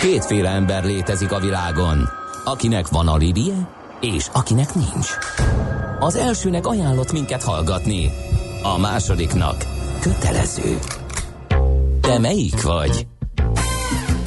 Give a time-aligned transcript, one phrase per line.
[0.00, 2.08] Kétféle ember létezik a világon,
[2.44, 3.68] akinek van alibije,
[4.00, 5.08] és akinek nincs.
[5.98, 8.10] Az elsőnek ajánlott minket hallgatni,
[8.62, 9.64] a másodiknak
[10.00, 10.78] kötelező.
[12.00, 13.06] Te melyik vagy?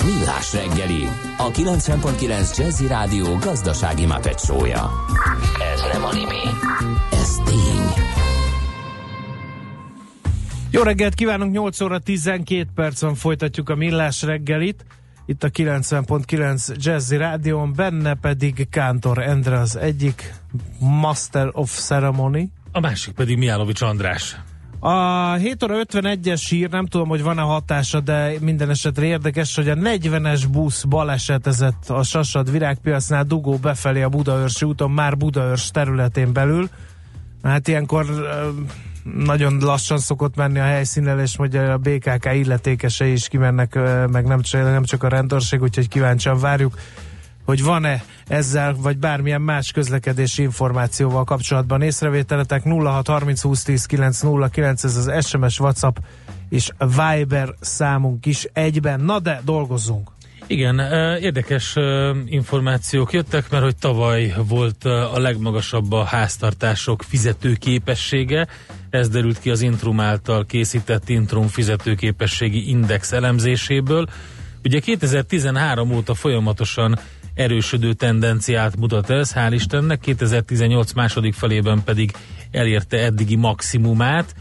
[0.05, 1.07] Millás reggeli,
[1.37, 4.91] a 90.9 Jazzy Rádió gazdasági mapetsója.
[5.73, 6.43] Ez nem animi,
[7.11, 8.05] ez tény.
[10.71, 14.85] Jó reggelt kívánunk, 8 óra 12 percen folytatjuk a Millás reggelit.
[15.25, 20.33] Itt a 90.9 Jazzy Rádión, benne pedig Kántor Endre az egyik
[20.79, 22.51] Master of Ceremony.
[22.71, 24.35] A másik pedig Miálovics András.
[24.79, 29.69] A 7 óra 51-es hír, nem tudom, hogy van-e hatása, de minden esetre érdekes, hogy
[29.69, 36.33] a 40-es busz balesetezett a Sasad virágpiacnál dugó befelé a Budaörsi úton, már Budaörs területén
[36.33, 36.69] belül.
[37.43, 38.05] Hát ilyenkor
[39.03, 43.75] nagyon lassan szokott menni a helyszínen, és hogy a BKK illetékesei is kimennek,
[44.11, 46.73] meg nem nem csak a rendőrség, úgyhogy kíváncsian várjuk,
[47.45, 54.95] hogy van-e ezzel, vagy bármilyen más közlekedési információval kapcsolatban észrevételetek 0630 20 10 909, ez
[54.95, 55.97] az SMS, WhatsApp
[56.49, 58.99] és Viber számunk is egyben.
[58.99, 60.11] Na de dolgozzunk!
[60.51, 60.79] Igen,
[61.21, 61.75] érdekes
[62.25, 68.47] információk jöttek, mert hogy tavaly volt a legmagasabb a háztartások fizetőképessége.
[68.89, 74.07] Ez derült ki az Intrum által készített Intrum fizetőképességi index elemzéséből.
[74.63, 76.99] Ugye 2013 óta folyamatosan
[77.33, 82.11] erősödő tendenciát mutat ez, hál' Istennek, 2018 második felében pedig
[82.51, 84.35] elérte eddigi maximumát,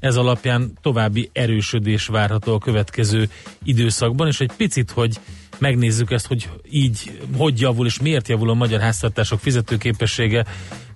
[0.00, 3.28] ez alapján további erősödés várható a következő
[3.64, 5.18] időszakban, és egy picit, hogy
[5.62, 10.44] megnézzük ezt, hogy így hogy javul és miért javul a magyar háztartások fizetőképessége.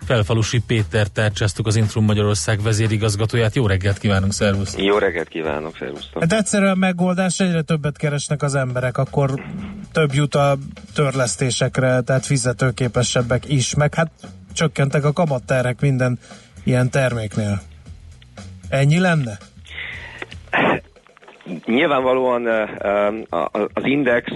[0.06, 3.54] Felfalusi Péter tárcsáztuk az Intrum Magyarország vezérigazgatóját.
[3.54, 4.76] Jó reggelt kívánunk, szervusz!
[4.76, 6.20] Jó reggelt kívánok, szervusztok!
[6.20, 9.42] Hát egyszerűen megoldás, egyre többet keresnek az emberek, akkor
[9.92, 10.56] több jut a
[10.94, 14.10] törlesztésekre, tehát fizetőképesebbek is, meg hát
[14.52, 16.18] csökkentek a kamatterek minden
[16.64, 17.62] ilyen terméknél.
[18.68, 19.38] Ennyi lenne?
[21.66, 22.46] Nyilvánvalóan
[23.74, 24.30] az index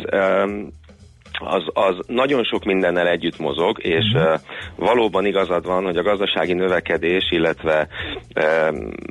[1.41, 4.35] az, az nagyon sok mindennel együtt mozog, és uh,
[4.77, 7.89] valóban igazad van, hogy a gazdasági növekedés, illetve
[8.35, 8.69] uh,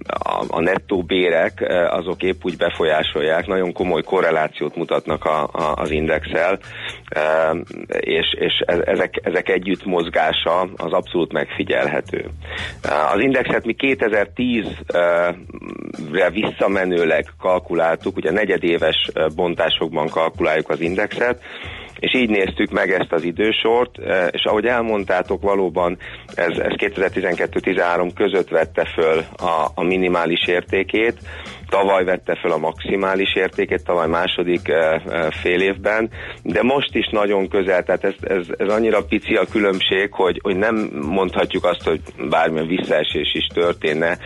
[0.08, 5.74] a, a nettó bérek uh, azok épp úgy befolyásolják, nagyon komoly korrelációt mutatnak a, a,
[5.76, 6.60] az indexel,
[7.16, 7.58] uh,
[8.00, 12.26] és, és ezek, ezek együtt mozgása az abszolút megfigyelhető.
[12.86, 21.42] Uh, az indexet mi 2010-re visszamenőleg kalkuláltuk, ugye negyedéves bontásokban kalkuláljuk az indexet,
[22.00, 25.98] és így néztük meg ezt az idősort, e, és ahogy elmondtátok, valóban
[26.36, 31.18] ez, ez 2012-13 között vette föl a, a minimális értékét,
[31.70, 36.10] tavaly vette föl a maximális értékét, tavaly második e, e, fél évben,
[36.44, 40.56] de most is nagyon közel, tehát ez, ez, ez annyira pici a különbség, hogy, hogy
[40.56, 44.18] nem mondhatjuk azt, hogy bármilyen visszaesés is történne.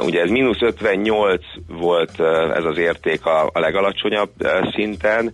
[0.00, 2.20] Ugye ez mínusz 58 volt
[2.54, 4.30] ez az érték a, a legalacsonyabb
[4.74, 5.32] szinten,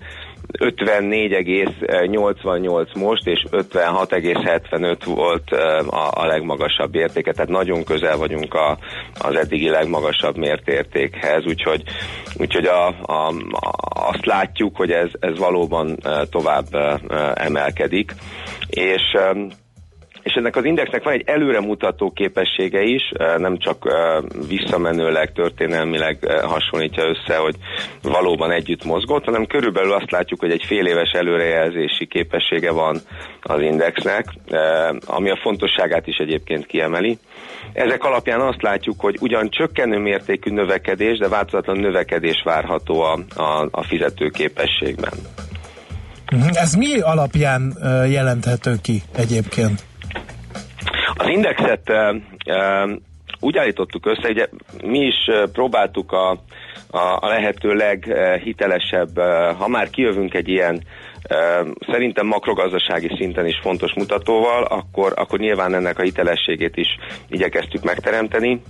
[0.53, 5.51] 54,88 most, és 56,75 volt
[5.87, 8.79] a, a legmagasabb értéke, tehát nagyon közel vagyunk a,
[9.19, 11.83] az eddigi legmagasabb mért értékhez, úgyhogy,
[12.37, 13.35] úgyhogy a, a,
[13.89, 15.97] azt látjuk, hogy ez, ez valóban
[16.31, 16.67] tovább
[17.35, 18.15] emelkedik,
[18.69, 19.03] és
[20.27, 23.85] és ennek az indexnek van egy előremutató képessége is, nem csak
[24.49, 27.55] visszamenőleg, történelmileg hasonlítja össze, hogy
[28.03, 32.99] valóban együtt mozgott, hanem körülbelül azt látjuk, hogy egy fél éves előrejelzési képessége van
[33.43, 34.27] az indexnek,
[35.07, 37.19] ami a fontosságát is egyébként kiemeli.
[37.73, 43.69] Ezek alapján azt látjuk, hogy ugyan csökkenő mértékű növekedés, de változatlan növekedés várható a, a,
[43.71, 45.13] a fizetőképességben.
[46.33, 46.49] Mhm.
[46.53, 47.77] Ez mi alapján
[48.09, 49.85] jelenthető ki egyébként?
[51.17, 51.93] Az indexet
[53.41, 54.47] úgy állítottuk össze, ugye
[54.85, 56.31] mi is próbáltuk a,
[56.91, 59.19] a, lehető leghitelesebb,
[59.59, 60.83] ha már kijövünk egy ilyen
[61.91, 66.89] szerintem makrogazdasági szinten is fontos mutatóval, akkor, akkor nyilván ennek a hitelességét is
[67.29, 68.61] igyekeztük megteremteni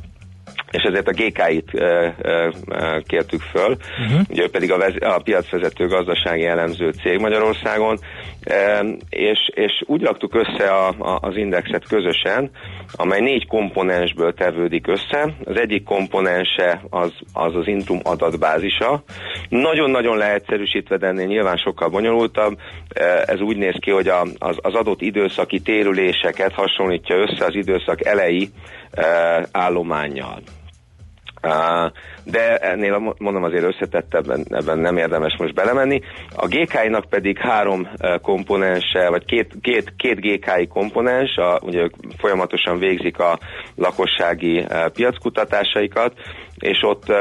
[0.70, 4.20] és ezért a GK-it e, e, kértük föl, uh-huh.
[4.28, 7.98] ugye ő pedig a, vez, a piacvezető gazdasági elemző cég Magyarországon,
[8.42, 12.50] e, és, és úgy raktuk össze a, a, az indexet közösen,
[12.92, 15.34] amely négy komponensből tevődik össze.
[15.44, 19.02] Az egyik komponense az az, az Intrum adatbázisa.
[19.48, 22.58] Nagyon-nagyon leegyszerűsítve, de ennél nyilván sokkal bonyolultabb.
[23.26, 28.06] Ez úgy néz ki, hogy a, az, az adott időszaki térüléseket hasonlítja össze az időszak
[28.06, 28.48] elejé
[29.52, 30.42] állományjal.
[32.25, 36.00] De ennél mondom azért összetettebben ebben nem érdemes most belemenni.
[36.37, 37.88] A GKI-nak pedig három
[38.22, 43.38] komponense, vagy két, két, két GKI komponens, a, ugye ők folyamatosan végzik a
[43.76, 46.12] lakossági piackutatásaikat,
[46.58, 47.12] és ott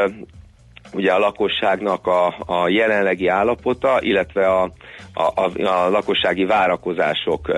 [0.95, 4.71] ugye a lakosságnak a, a jelenlegi állapota, illetve a,
[5.13, 7.51] a, a, a lakossági várakozások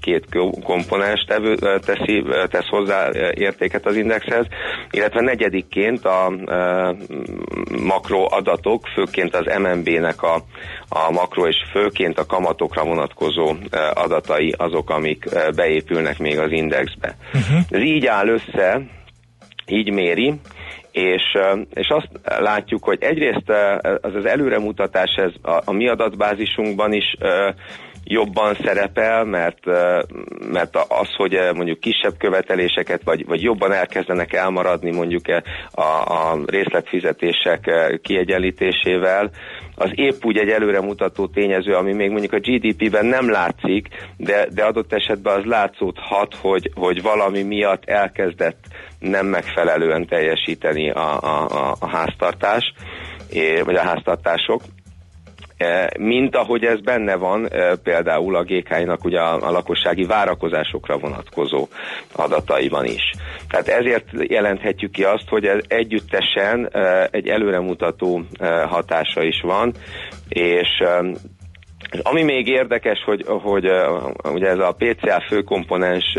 [0.00, 0.26] két
[0.64, 1.54] komponens tevő,
[1.84, 4.46] teszi, tesz hozzá értéket az indexhez,
[4.90, 6.94] illetve negyedikként a, a
[7.82, 10.34] makro adatok, főként az MNB-nek a,
[10.88, 13.54] a makro és főként a kamatokra vonatkozó
[13.94, 17.16] adatai azok, amik beépülnek még az indexbe.
[17.34, 17.60] Uh-huh.
[17.70, 18.80] Ez így áll össze,
[19.66, 20.34] így méri,
[20.92, 21.22] és,
[21.74, 23.50] és azt látjuk, hogy egyrészt
[24.00, 27.16] az az előremutatás ez a, a mi adatbázisunkban is
[28.04, 29.66] jobban szerepel, mert,
[30.52, 35.24] mert az, hogy mondjuk kisebb követeléseket, vagy, vagy jobban elkezdenek elmaradni mondjuk
[35.70, 37.70] a, a részletfizetések
[38.02, 39.30] kiegyenlítésével,
[39.74, 44.64] az épp úgy egy előremutató tényező, ami még mondjuk a GDP-ben nem látszik, de, de
[44.64, 48.64] adott esetben az látszódhat, hogy, hogy valami miatt elkezdett
[48.98, 52.72] nem megfelelően teljesíteni a, a, a háztartás,
[53.64, 54.62] vagy a háztartások,
[55.98, 61.68] mint ahogy ez benne van e, például a GK-nak ugye a, a lakossági várakozásokra vonatkozó
[62.12, 63.10] adataiban is.
[63.48, 68.22] Tehát ezért jelenthetjük ki azt, hogy ez együttesen e, egy előremutató
[68.68, 69.72] hatása is van,
[70.28, 70.68] és
[72.02, 73.70] ami még érdekes, hogy, hogy
[74.24, 76.16] ugye ez a PCA főkomponens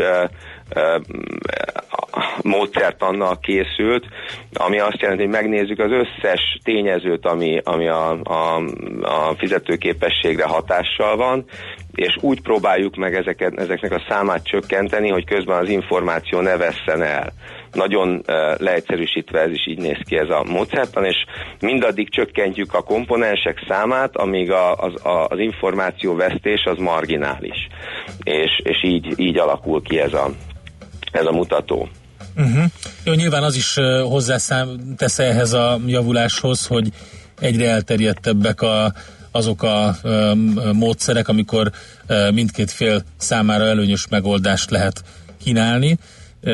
[2.42, 4.04] módszertannal készült,
[4.54, 8.62] ami azt jelenti, hogy megnézzük az összes tényezőt, ami, ami a, a,
[9.02, 11.44] a fizetőképességre hatással van,
[11.94, 17.02] és úgy próbáljuk meg ezeket, ezeknek a számát csökkenteni, hogy közben az információ ne vesszen
[17.02, 17.32] el.
[17.72, 18.22] Nagyon
[18.58, 21.16] leegyszerűsítve ez is így néz ki ez a módszertan, és
[21.60, 27.68] mindaddig csökkentjük a komponensek számát, amíg a, az, a, az információ vesztés az marginális.
[28.22, 30.30] És, és így, így alakul ki ez a,
[31.14, 31.88] ez a mutató.
[32.36, 32.64] Uh-huh.
[33.04, 34.64] Jó, nyilván az is hozzá
[34.96, 36.92] tesz ehhez a javuláshoz, hogy
[37.40, 38.94] egyre elterjedtebbek a,
[39.30, 40.32] azok a ö,
[40.72, 41.70] módszerek, amikor
[42.06, 45.04] ö, mindkét fél számára előnyös megoldást lehet
[45.42, 45.98] kínálni,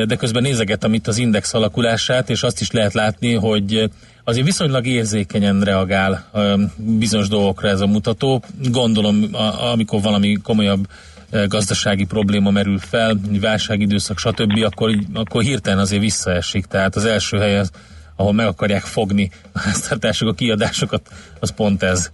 [0.07, 3.89] de közben nézegetem itt az index alakulását, és azt is lehet látni, hogy
[4.23, 8.43] azért viszonylag érzékenyen reagál ö, bizonyos dolgokra ez a mutató.
[8.69, 10.87] Gondolom, a, amikor valami komolyabb
[11.47, 16.65] gazdasági probléma merül fel, válságidőszak, stb., akkor, akkor hirtelen azért visszaesik.
[16.65, 17.71] Tehát az első hely az,
[18.15, 22.11] ahol meg akarják fogni a háztartások, a kiadásokat, az pont ez.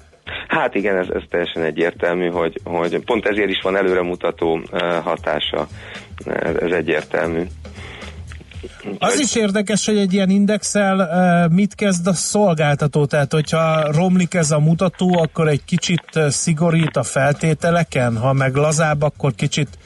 [0.47, 4.61] Hát igen, ez, ez teljesen egyértelmű, hogy, hogy pont ezért is van előremutató
[5.03, 5.67] hatása.
[6.25, 7.43] Ez, ez egyértelmű.
[8.99, 14.51] Az is érdekes, hogy egy ilyen indexel mit kezd a szolgáltató, tehát hogyha romlik ez
[14.51, 19.77] a mutató, akkor egy kicsit szigorít a feltételeken, ha meg lazább, akkor kicsit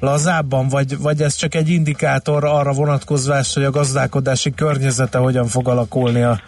[0.00, 5.68] lazábban, vagy, vagy ez csak egy indikátor arra vonatkozvás, hogy a gazdálkodási környezete hogyan fog
[5.68, 6.40] alakulni a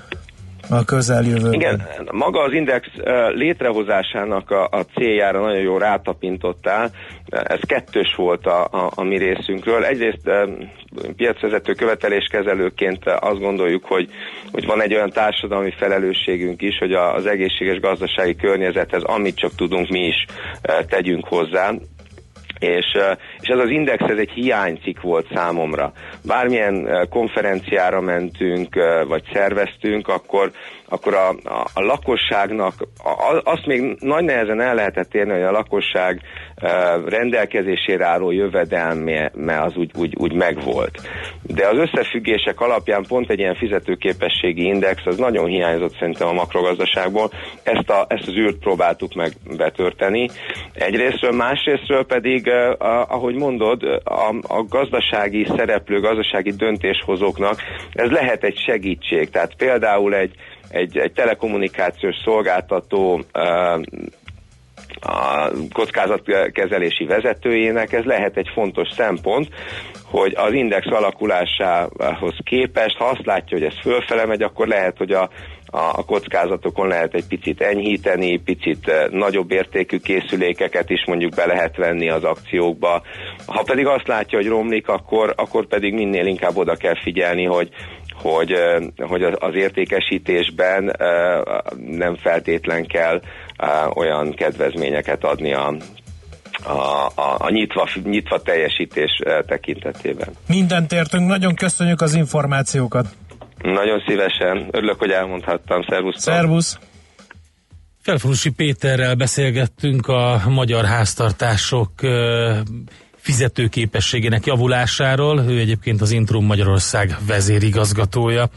[0.73, 1.53] a közeljövőben.
[1.53, 1.83] Igen,
[2.13, 2.87] maga az index
[3.35, 6.91] létrehozásának a, a céljára nagyon jó rátapintottál.
[7.29, 9.85] Ez kettős volt a, a, a mi részünkről.
[9.85, 10.31] Egyrészt
[11.17, 14.09] piacvezető követeléskezelőként azt gondoljuk, hogy,
[14.53, 19.89] hogy van egy olyan társadalmi felelősségünk is, hogy az egészséges gazdasági környezethez, amit csak tudunk,
[19.89, 20.27] mi is
[20.89, 21.73] tegyünk hozzá
[22.63, 22.87] és,
[23.41, 25.93] és ez az index ez egy hiánycik volt számomra.
[26.27, 28.75] Bármilyen konferenciára mentünk,
[29.09, 30.51] vagy szerveztünk, akkor
[30.93, 35.51] akkor a, a, a lakosságnak, a, azt még nagy nehezen el lehetett érni, hogy a
[35.51, 36.21] lakosság
[36.55, 41.01] e, rendelkezésére álló jövedelme az úgy, úgy, úgy megvolt.
[41.43, 47.31] De az összefüggések alapján pont egy ilyen fizetőképességi index az nagyon hiányzott szerintem a makrogazdaságból.
[47.63, 50.29] Ezt, a, ezt az űrt próbáltuk meg betörteni.
[50.73, 57.61] Egyrésztről, másrésztről pedig, e, a, ahogy mondod, a, a gazdasági szereplő, gazdasági döntéshozóknak
[57.93, 59.31] ez lehet egy segítség.
[59.31, 60.35] Tehát például egy
[60.73, 63.25] egy, egy telekommunikációs szolgáltató
[65.01, 69.49] a kockázatkezelési vezetőjének ez lehet egy fontos szempont,
[70.05, 75.13] hogy az index alakulásához képest, ha azt látja, hogy ez fölfele megy, akkor lehet, hogy
[75.13, 75.31] a,
[75.75, 82.09] a kockázatokon lehet egy picit enyhíteni, picit nagyobb értékű készülékeket is mondjuk be lehet venni
[82.11, 83.03] az akciókba.
[83.47, 87.69] Ha pedig azt látja, hogy romlik, akkor, akkor pedig minél inkább oda kell figyelni, hogy,
[88.15, 88.55] hogy,
[88.97, 90.97] hogy az értékesítésben
[91.87, 93.21] nem feltétlen kell
[93.95, 95.75] olyan kedvezményeket adni a,
[96.65, 100.29] a, a, a nyitva, nyitva teljesítés tekintetében.
[100.49, 103.07] Mindent értünk, nagyon köszönjük az információkat.
[103.63, 104.69] Nagyon szívesen.
[104.71, 105.83] Örülök, hogy elmondhattam.
[105.89, 106.21] Szervusz.
[106.21, 106.79] Szervusz.
[108.03, 111.91] Felforusi Péterrel beszélgettünk a magyar háztartások
[113.23, 115.45] fizetőképességének javulásáról.
[115.49, 118.49] Ő egyébként az Intrum Magyarország vezérigazgatója.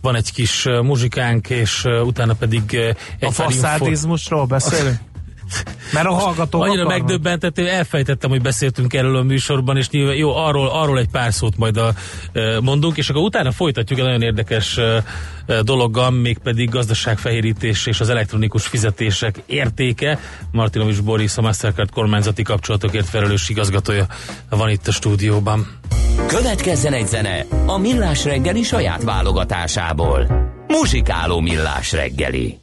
[0.00, 4.98] Van egy kis muzsikánk, és utána pedig egy A faszádizmusról beszélünk?
[5.92, 7.06] Mert a hallgatók Annyira akarnak.
[7.06, 11.56] megdöbbentető, elfejtettem, hogy beszéltünk erről a műsorban, és nyilván, jó, arról, arról egy pár szót
[11.56, 11.92] majd a,
[12.32, 15.04] e, mondunk, és akkor utána folytatjuk egy nagyon érdekes e,
[15.46, 20.18] e, dologgal, mégpedig gazdaságfehérítés és az elektronikus fizetések értéke.
[20.52, 24.06] Martinovics Boris, a Mastercard kormányzati kapcsolatokért felelős igazgatója
[24.48, 25.78] van itt a stúdióban.
[26.26, 30.26] Következzen egy zene a Millás reggeli saját válogatásából.
[30.66, 32.58] Muzsikáló Millás reggeli.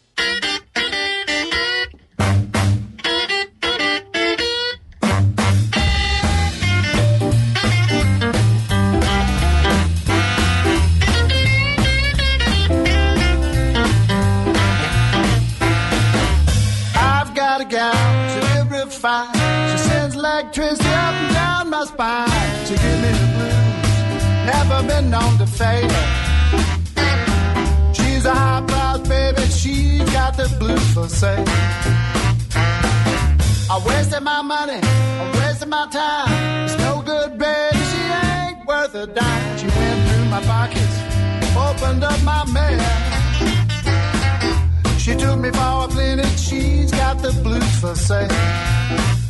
[20.37, 22.29] Electricity up and down my spine.
[22.65, 25.87] She give me the blues, never been known to her.
[27.93, 31.43] She's a high price baby, she got the blues for sale.
[33.73, 36.65] I wasted my money, I wasted my time.
[36.65, 39.57] It's no good, baby, she ain't worth a dime.
[39.57, 40.97] She went through my pockets,
[41.65, 42.79] opened up my mail.
[44.99, 49.26] She took me for a clinic, she's got the blues for sale.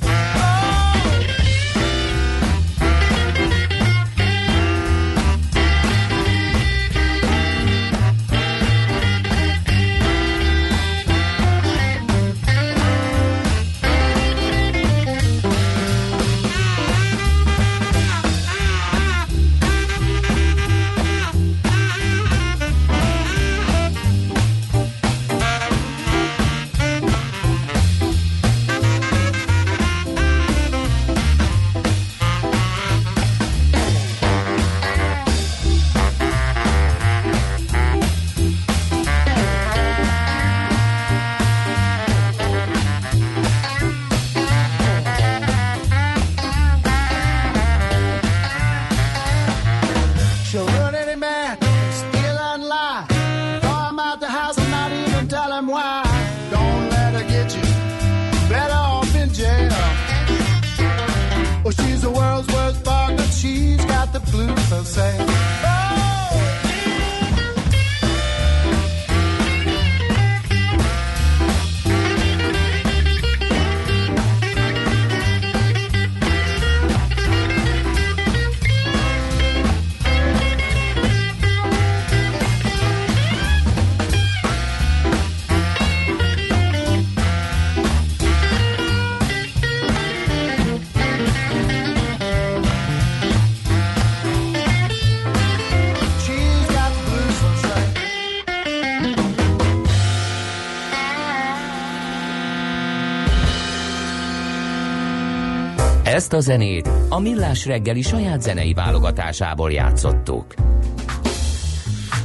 [106.27, 110.53] Ezt a zenét a Millás reggeli saját zenei válogatásából játszottuk.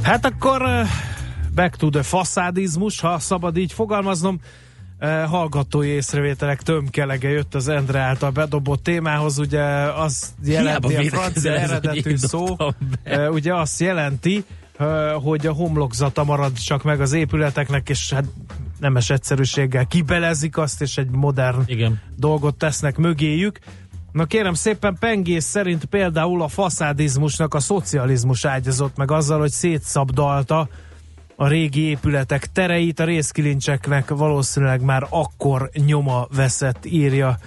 [0.01, 0.61] Hát akkor
[1.55, 4.39] back to the faszádizmus, ha szabad így fogalmaznom.
[5.27, 11.53] Hallgatói észrevételek tömkelege jött az Endre által bedobott témához, ugye az jelenti a védekezel francia
[11.53, 12.45] eredetű szó,
[13.03, 13.29] be.
[13.29, 14.43] ugye azt jelenti,
[15.21, 18.25] hogy a homlokzata marad csak meg az épületeknek, és hát
[18.79, 22.01] nemes egyszerűséggel kibelezik azt, és egy modern Igen.
[22.17, 23.59] dolgot tesznek mögéjük.
[24.13, 30.67] Na kérem szépen, Pengész szerint például a faszádizmusnak a szocializmus ágyazott meg azzal, hogy szétszabdalta
[31.35, 37.37] a régi épületek tereit, a részkilincseknek valószínűleg már akkor nyoma veszett, írja.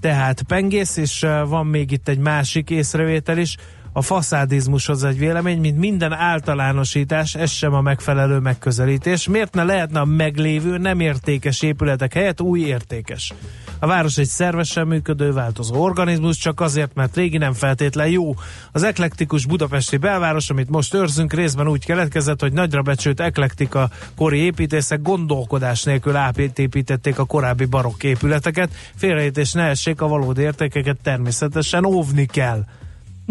[0.00, 3.56] Tehát Pengész, és eh, van még itt egy másik észrevétel is,
[3.92, 9.28] a faszádizmushoz egy vélemény, mint minden általánosítás, ez sem a megfelelő megközelítés.
[9.28, 13.32] Miért ne lehetne a meglévő, nem értékes épületek helyett új értékes?
[13.78, 18.34] A város egy szervesen működő, változó organizmus, csak azért, mert régi nem feltétlen jó.
[18.72, 24.38] Az eklektikus budapesti belváros, amit most őrzünk, részben úgy keletkezett, hogy nagyra becsült eklektika kori
[24.38, 28.70] építészek gondolkodás nélkül átépítették a korábbi barokk épületeket.
[28.96, 32.64] Félreértés ne essék, a valódi értékeket természetesen óvni kell.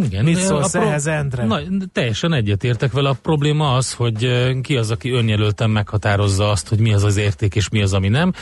[0.03, 1.45] Igen, Mit szólsz pro- ehhez, Endre?
[1.45, 1.59] Na,
[1.93, 3.09] teljesen egyetértek vele.
[3.09, 4.27] A probléma az, hogy
[4.61, 8.07] ki az, aki önjelölten meghatározza azt, hogy mi az az érték és mi az, ami
[8.07, 8.33] nem.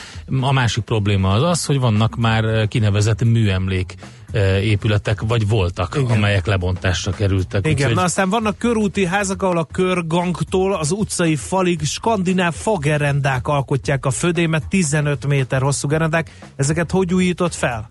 [0.42, 3.96] A másik probléma az az, hogy vannak már kinevezett műemlék
[4.62, 6.18] épületek, vagy voltak, Igen.
[6.18, 7.66] amelyek lebontásra kerültek.
[7.66, 13.48] Igen, Úgyhogy- na aztán vannak körúti házak, ahol a körgangtól az utcai falig skandináv fagerendák
[13.48, 16.32] alkotják a födémet, 15 méter hosszú gerendák.
[16.56, 17.90] Ezeket hogy újított fel?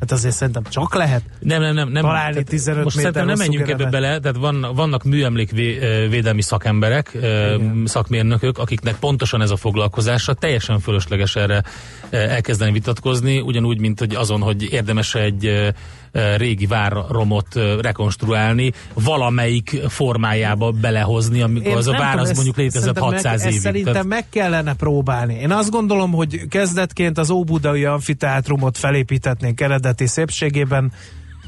[0.00, 1.22] Hát azért szerintem csak lehet.
[1.38, 1.88] Nem, nem, nem.
[1.88, 7.10] nem Találni Tehát 15 most szerintem nem menjünk ebbe bele, tehát van, vannak műemlékvédelmi szakemberek,
[7.14, 7.82] Igen.
[7.86, 11.62] szakmérnökök, akiknek pontosan ez a foglalkozása, teljesen fölösleges erre
[12.10, 15.72] elkezdeni vitatkozni, ugyanúgy, mint hogy azon, hogy érdemes egy
[16.12, 23.02] régi várromot rekonstruálni, valamelyik formájába belehozni, amikor az a vár tudom, az mondjuk létezett szerintem
[23.02, 23.60] 600 meg, évig.
[23.60, 25.34] Szerintem Tehát- meg kellene próbálni.
[25.34, 30.92] Én azt gondolom, hogy kezdetként az Óbudai amfiteátrumot felépítetnénk eredeti szépségében,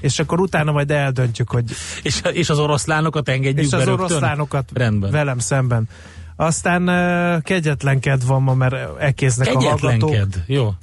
[0.01, 1.65] és akkor utána majd eldöntjük, hogy
[2.03, 4.05] és, és az oroszlánokat engedjük és be az rögtön?
[4.05, 5.11] oroszlánokat Rendben.
[5.11, 5.89] velem szemben.
[6.37, 10.17] Aztán uh, kegyetlenked van ma, mert elkésznek a hallgatók.
[10.47, 10.75] Jó.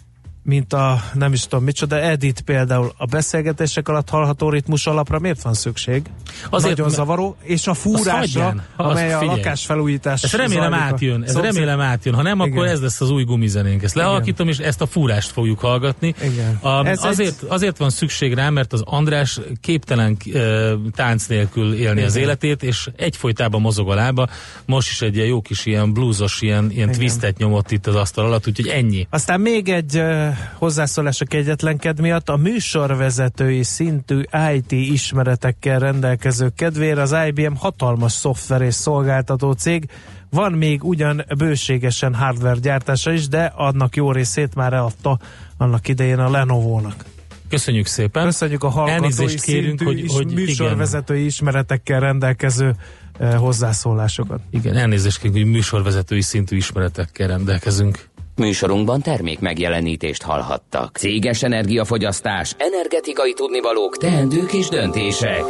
[0.43, 5.41] Mint a nem is tudom micsoda, Edit például a beszélgetések alatt hallható ritmus alapra miért
[5.41, 6.01] van szükség?
[6.49, 8.63] Azért, Nagyon zavaró, és a fúrásra, hagyján.
[8.75, 12.13] Amely a lakásfelújítás Ez remélem zajlik átjön, ez szomszéd- remélem átjön.
[12.15, 12.67] Ha nem, akkor Igen.
[12.73, 13.83] ez lesz az új gumizenénk.
[13.83, 16.13] Ezt lehalkítom, és ezt a fúrást fogjuk hallgatni.
[16.23, 16.57] Igen.
[16.61, 22.01] A, Ez azért, azért van szükség rá, mert az András képtelen uh, tánc nélkül élni
[22.01, 22.27] az Igen.
[22.27, 24.27] életét, és egyfolytában mozog a lába.
[24.65, 28.25] Most is egy ilyen jó kis ilyen bluesos, ilyen, ilyen twistet nyomott itt az asztal
[28.25, 29.07] alatt, úgyhogy ennyi.
[29.09, 32.29] Aztán még egy uh, hozzászólás a kegyetlenked miatt.
[32.29, 34.21] A műsorvezetői szintű
[34.53, 39.89] IT ismeretekkel rendelkező kedvére az IBM hatalmas szoftver és szolgáltató cég.
[40.29, 45.19] Van még ugyan bőségesen hardware gyártása is, de annak jó részét már eladta
[45.57, 47.05] annak idején a Lenovo-nak.
[47.49, 48.25] Köszönjük szépen.
[48.25, 52.75] Köszönjük a hallgatói Elnézést kérünk, hogy, is hogy igen, műsorvezetői ismeretekkel rendelkező
[53.19, 54.39] uh, hozzászólásokat.
[54.49, 58.08] igen, elnézést kérünk, hogy műsorvezetői szintű ismeretekkel rendelkezünk.
[58.39, 60.97] Műsorunkban termék megjelenítést hallhattak.
[60.97, 65.43] Céges energiafogyasztás, energetikai tudnivalók, teendők és döntések.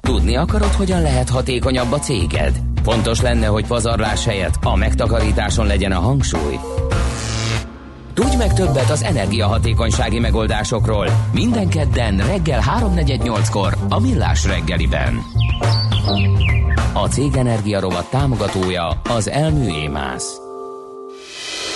[0.00, 2.52] Tudni akarod, hogyan lehet hatékonyabb a céged?
[2.82, 6.58] Fontos lenne, hogy pazarlás helyett a megtakarításon legyen a hangsúly.
[8.14, 15.22] Tudj meg többet az energiahatékonysági megoldásokról minden kedden reggel 3.48-kor a Millás reggeliben.
[16.92, 20.39] A Cég Energia rovat támogatója az Elmű Émász.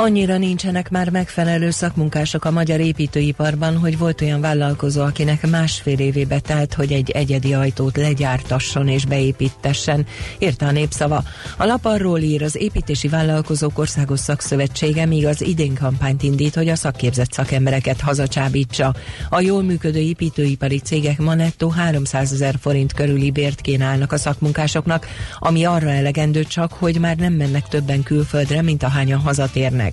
[0.00, 6.40] Annyira nincsenek már megfelelő szakmunkások a magyar építőiparban, hogy volt olyan vállalkozó, akinek másfél évébe
[6.40, 10.06] telt, hogy egy egyedi ajtót legyártasson és beépítessen,
[10.38, 11.22] írta a népszava.
[11.56, 16.68] A lap arról ír, az Építési Vállalkozók Országos Szakszövetsége míg az idén kampányt indít, hogy
[16.68, 18.94] a szakképzett szakembereket hazacsábítsa.
[19.28, 25.06] A jól működő építőipari cégek ma nettó 300 ezer forint körüli bért kínálnak a szakmunkásoknak,
[25.38, 29.87] ami arra elegendő csak, hogy már nem mennek többen külföldre, mint ahányan hazatérnek.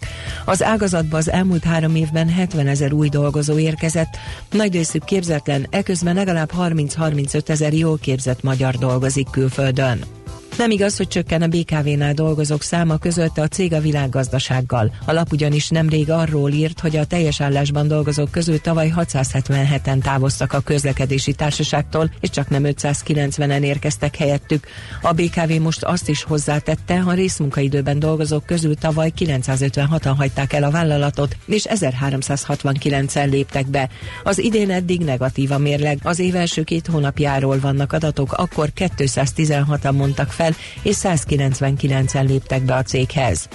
[0.46, 4.18] Az ágazatba az elmúlt három évben 70 ezer új dolgozó érkezett,
[4.52, 10.25] nagy részük képzetlen, eközben legalább 30-35 ezer jól képzett magyar dolgozik külföldön.
[10.58, 14.94] Nem igaz, hogy csökken a BKV-nál dolgozók száma közölte a cég a világgazdasággal.
[15.06, 20.54] A lap ugyanis nemrég arról írt, hogy a teljes állásban dolgozók közül tavaly 677-en távoztak
[20.54, 24.68] a közlekedési társaságtól, és csak nem 590-en érkeztek helyettük.
[25.02, 30.72] A BKV most azt is hozzátette, a részmunkaidőben dolgozók közül tavaly 956-an hagyták el a
[30.72, 33.90] vállalatot, és 1369-en léptek be.
[34.24, 36.00] Az idén eddig negatív a mérleg.
[36.04, 40.45] Az év első két hónapjáról vannak adatok, akkor 216-an mondtak fel,
[40.82, 43.50] és 199-en léptek be a céghez.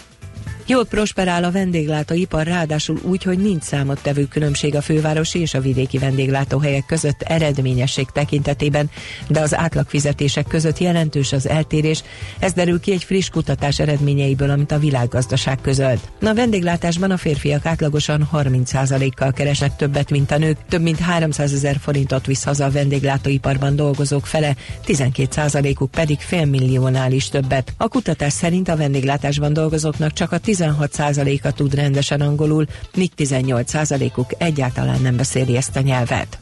[0.71, 5.99] Jól prosperál a vendéglátóipar, ráadásul úgy, hogy nincs számottevő különbség a fővárosi és a vidéki
[5.99, 8.91] vendéglátóhelyek között eredményesség tekintetében,
[9.29, 12.03] de az átlagfizetések között jelentős az eltérés.
[12.39, 16.11] Ez derül ki egy friss kutatás eredményeiből, amit a világgazdaság közölt.
[16.23, 21.77] A vendéglátásban a férfiak átlagosan 30%-kal keresnek többet, mint a nők, több mint 300 ezer
[21.81, 24.57] forintot visz haza a vendéglátóiparban dolgozók fele,
[24.87, 27.73] 12%-uk pedig félmilliónál is többet.
[27.77, 35.01] A kutatás szerint a vendéglátásban dolgozóknak csak a 16%-a tud rendesen angolul, míg 18%-uk egyáltalán
[35.03, 36.39] nem beszéli ezt a nyelvet.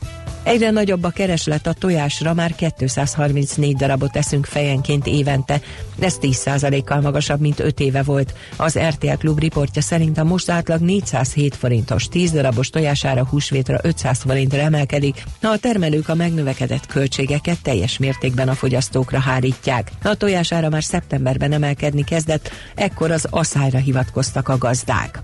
[0.49, 5.61] Egyre nagyobb a kereslet a tojásra, már 234 darabot eszünk fejenként évente.
[5.99, 8.35] Ez 10%-kal magasabb, mint 5 éve volt.
[8.57, 14.19] Az RTL Klub riportja szerint a most átlag 407 forintos 10 darabos tojására húsvétra 500
[14.19, 19.91] forintra emelkedik, ha a termelők a megnövekedett költségeket teljes mértékben a fogyasztókra hárítják.
[20.03, 25.23] A tojására már szeptemberben emelkedni kezdett, ekkor az asszályra hivatkoztak a gazdák.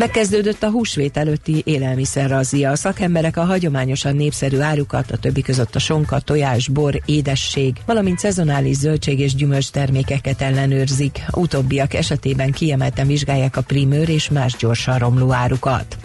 [0.00, 2.70] Megkezdődött a húsvét előtti élelmiszerrazia.
[2.70, 8.18] A szakemberek a hagyományosan népszerű árukat, a többi között a sonka, tojás, bor, édesség, valamint
[8.18, 11.24] szezonális zöldség és gyümölcs termékeket ellenőrzik.
[11.32, 15.96] Utóbbiak esetében kiemelten vizsgálják a primőr és más gyorsan romló árukat.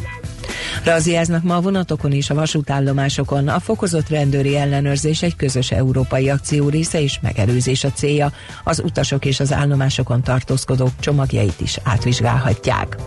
[0.83, 3.47] Raziáznak ma a vonatokon és a vasútállomásokon.
[3.47, 8.31] A fokozott rendőri ellenőrzés egy közös európai akció része és megelőzés a célja.
[8.63, 12.97] Az utasok és az állomásokon tartózkodók csomagjait is átvizsgálhatják.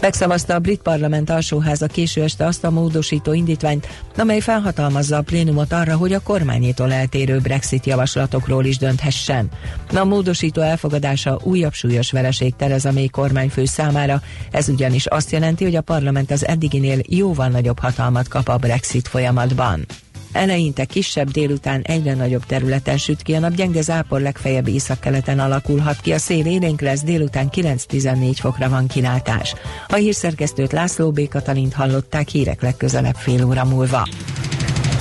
[0.00, 5.72] Megszavazta a brit parlament alsóháza késő este azt a módosító indítványt, amely felhatalmazza a plénumot
[5.72, 9.48] arra, hogy a kormányétól eltérő Brexit javaslatokról is dönthessen.
[9.94, 15.76] A módosító elfogadása újabb súlyos vereség Tereza May kormányfő számára, ez ugyanis azt jelenti, hogy
[15.76, 19.86] a parlament az eddiginél jóval nagyobb hatalmat kap a Brexit folyamatban.
[20.32, 26.00] Eleinte kisebb, délután egyre nagyobb területen süt ki a nap, gyenge zápor legfeljebb északkeleten alakulhat
[26.00, 29.54] ki, a szél élénk lesz, délután 9-14 fokra van kilátás.
[29.88, 31.28] A hírszerkesztőt László B.
[31.28, 34.08] Katalint hallották hírek legközelebb fél óra múlva.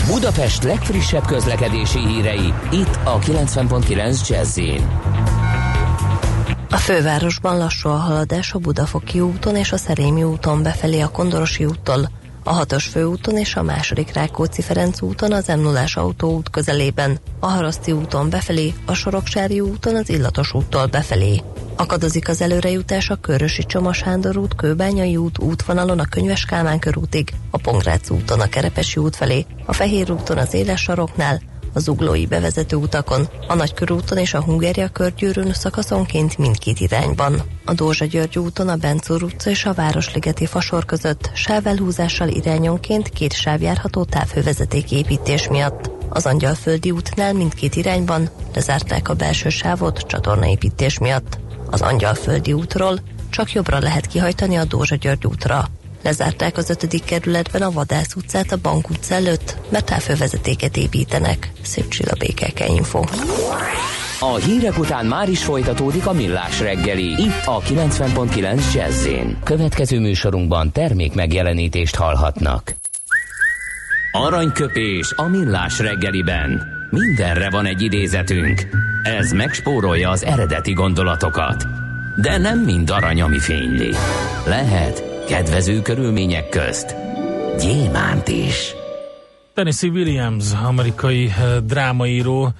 [0.07, 4.59] Budapest legfrissebb közlekedési hírei, itt a 90.9 jazz
[6.75, 11.65] a fővárosban lassú a haladás a Budafoki úton és a Szerémi úton befelé a Kondorosi
[11.65, 12.09] úttól,
[12.47, 17.91] a hatos főúton és a második Rákóczi-Ferenc úton az m 0 autóút közelében, a Haraszti
[17.91, 21.41] úton befelé, a Soroksári úton az Illatos úttól befelé.
[21.75, 27.33] Akadozik az előrejutás a Körösi Csoma Sándor út, Kőbányai út útvonalon a Könyves Kálmán körútig,
[27.51, 31.41] a Pongrác úton a Kerepesi út felé, a Fehér úton az Éles saroknál,
[31.75, 37.41] a zuglói bevezető utakon, a Nagykörúton és a Hungária körgyűrűn szakaszonként mindkét irányban.
[37.65, 43.33] A Dózsa György úton a Bencúr utca és a Városligeti fasor között sávelhúzással irányonként két
[43.33, 45.91] sáv járható távhővezeték építés miatt.
[46.09, 51.39] Az Angyalföldi útnál mindkét irányban lezárták a belső sávot csatornaépítés miatt.
[51.71, 55.65] Az Angyalföldi útról csak jobbra lehet kihajtani a Dózsa György útra.
[56.05, 61.51] Lezárták az ötödik kerületben a Vadász utcát a Bank utca előtt, mert távfővezetéket építenek.
[61.61, 63.03] Szép Csilla BKK Info.
[64.19, 69.07] A hírek után már is folytatódik a millás reggeli, itt a 90.9 jazz
[69.43, 72.75] Következő műsorunkban termék megjelenítést hallhatnak.
[74.11, 76.67] Aranyköpés a millás reggeliben.
[76.89, 78.67] Mindenre van egy idézetünk.
[79.03, 81.65] Ez megspórolja az eredeti gondolatokat.
[82.21, 83.95] De nem mind arany, ami fényli.
[84.45, 86.95] Lehet kedvező körülmények közt
[87.59, 88.73] gyémánt is.
[89.53, 92.53] Tennessee Williams, amerikai uh, drámaíró,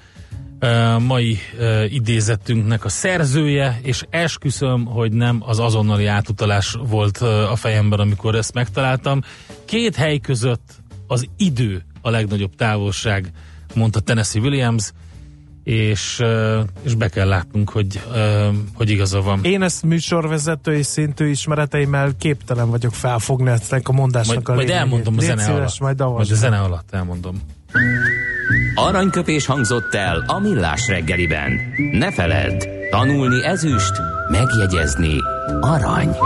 [0.60, 7.18] uh, mai uh, idézetünknek a szerzője, és esküszöm, hogy nem az azonnali átutalás volt
[7.50, 9.20] a fejemben, amikor ezt megtaláltam.
[9.64, 13.30] Két hely között az idő a legnagyobb távolság,
[13.74, 14.92] mondta Tennessee Williams,
[15.66, 16.22] és,
[16.82, 18.00] és be kell látnunk, hogy,
[18.74, 19.40] hogy igaza van.
[19.42, 25.14] Én ezt műsorvezetői szintű ismereteimmel képtelen vagyok felfogni ennek a mondásnak majd, a Majd elmondom
[25.16, 25.98] a zene szíves, alatt.
[25.98, 27.40] Majd, majd a zene alatt elmondom.
[28.74, 31.60] Aranyköpés hangzott el a millás reggeliben.
[31.92, 33.92] Ne feledd, tanulni ezüst,
[34.30, 35.16] megjegyezni
[35.60, 36.16] arany.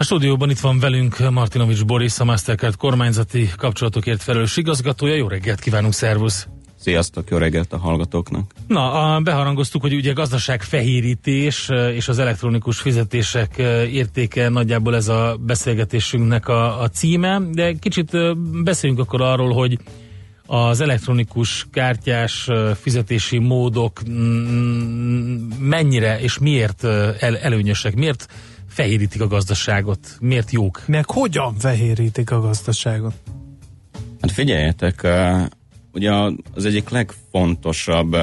[0.00, 5.14] A stúdióban itt van velünk Martinovics Boris, a Mastercard kormányzati kapcsolatokért felelős igazgatója.
[5.14, 6.48] Jó reggelt kívánunk, szervusz!
[6.76, 8.52] Sziasztok, jó reggelt a hallgatóknak!
[8.66, 13.56] Na, a, beharangoztuk, hogy ugye gazdaság fehérítés és az elektronikus fizetések
[13.90, 18.10] értéke nagyjából ez a beszélgetésünknek a, a címe, de kicsit
[18.62, 19.78] beszéljünk akkor arról, hogy
[20.46, 22.48] az elektronikus kártyás
[22.80, 24.00] fizetési módok
[25.58, 28.26] mennyire és miért el, előnyösek, miért
[28.78, 30.16] fehérítik a gazdaságot?
[30.20, 30.82] Miért jók?
[30.86, 33.14] Meg hogyan fehérítik a gazdaságot?
[34.20, 35.06] Hát figyeljetek,
[35.92, 36.12] ugye
[36.54, 38.16] az egyik legfontosabb,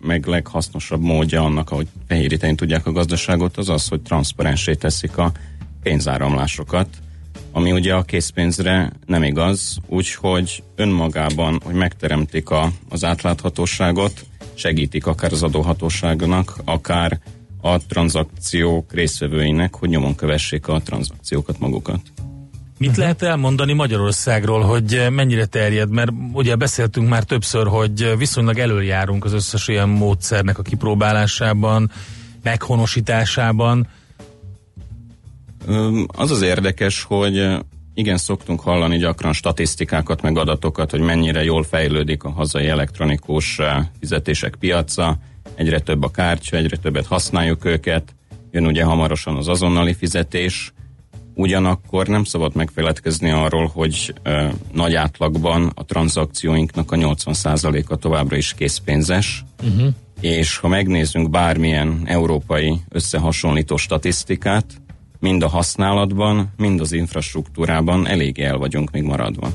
[0.00, 5.32] meg leghasznosabb módja annak, ahogy fehéríteni tudják a gazdaságot, az az, hogy transzparensé teszik a
[5.82, 6.88] pénzáramlásokat,
[7.52, 15.32] ami ugye a készpénzre nem igaz, úgyhogy önmagában, hogy megteremtik a, az átláthatóságot, segítik akár
[15.32, 17.20] az adóhatóságnak, akár
[17.60, 22.00] a tranzakciók részvevőinek, hogy nyomon kövessék a tranzakciókat magukat.
[22.78, 25.90] Mit lehet elmondani Magyarországról, hogy mennyire terjed?
[25.90, 31.90] Mert ugye beszéltünk már többször, hogy viszonylag előjárunk az összes ilyen módszernek a kipróbálásában,
[32.42, 33.88] meghonosításában.
[36.06, 37.58] Az az érdekes, hogy
[37.94, 43.60] igen, szoktunk hallani gyakran statisztikákat, meg adatokat, hogy mennyire jól fejlődik a hazai elektronikus
[44.00, 45.18] fizetések piaca,
[45.54, 48.14] egyre több a kártya, egyre többet használjuk őket,
[48.50, 50.72] jön ugye hamarosan az azonnali fizetés,
[51.34, 58.54] ugyanakkor nem szabad megfeledkezni arról, hogy ö, nagy átlagban a tranzakcióinknak a 80%-a továbbra is
[58.54, 59.88] készpénzes, uh-huh.
[60.20, 64.64] és ha megnézzünk bármilyen európai összehasonlító statisztikát,
[65.20, 69.50] mind a használatban, mind az infrastruktúrában elég el vagyunk még maradva.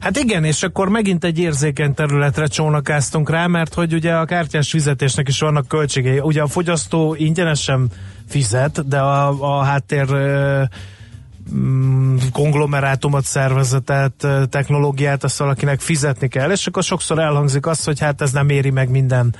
[0.00, 4.70] Hát igen, és akkor megint egy érzékeny területre csónakáztunk rá, mert hogy ugye a kártyás
[4.70, 6.18] fizetésnek is vannak költségei.
[6.18, 7.90] Ugye a fogyasztó ingyenesen
[8.28, 10.62] fizet, de a, a háttér ö,
[11.54, 18.20] mm, konglomerátumot, szervezetet, technológiát, azt valakinek fizetni kell, és akkor sokszor elhangzik az, hogy hát
[18.20, 19.34] ez nem éri meg minden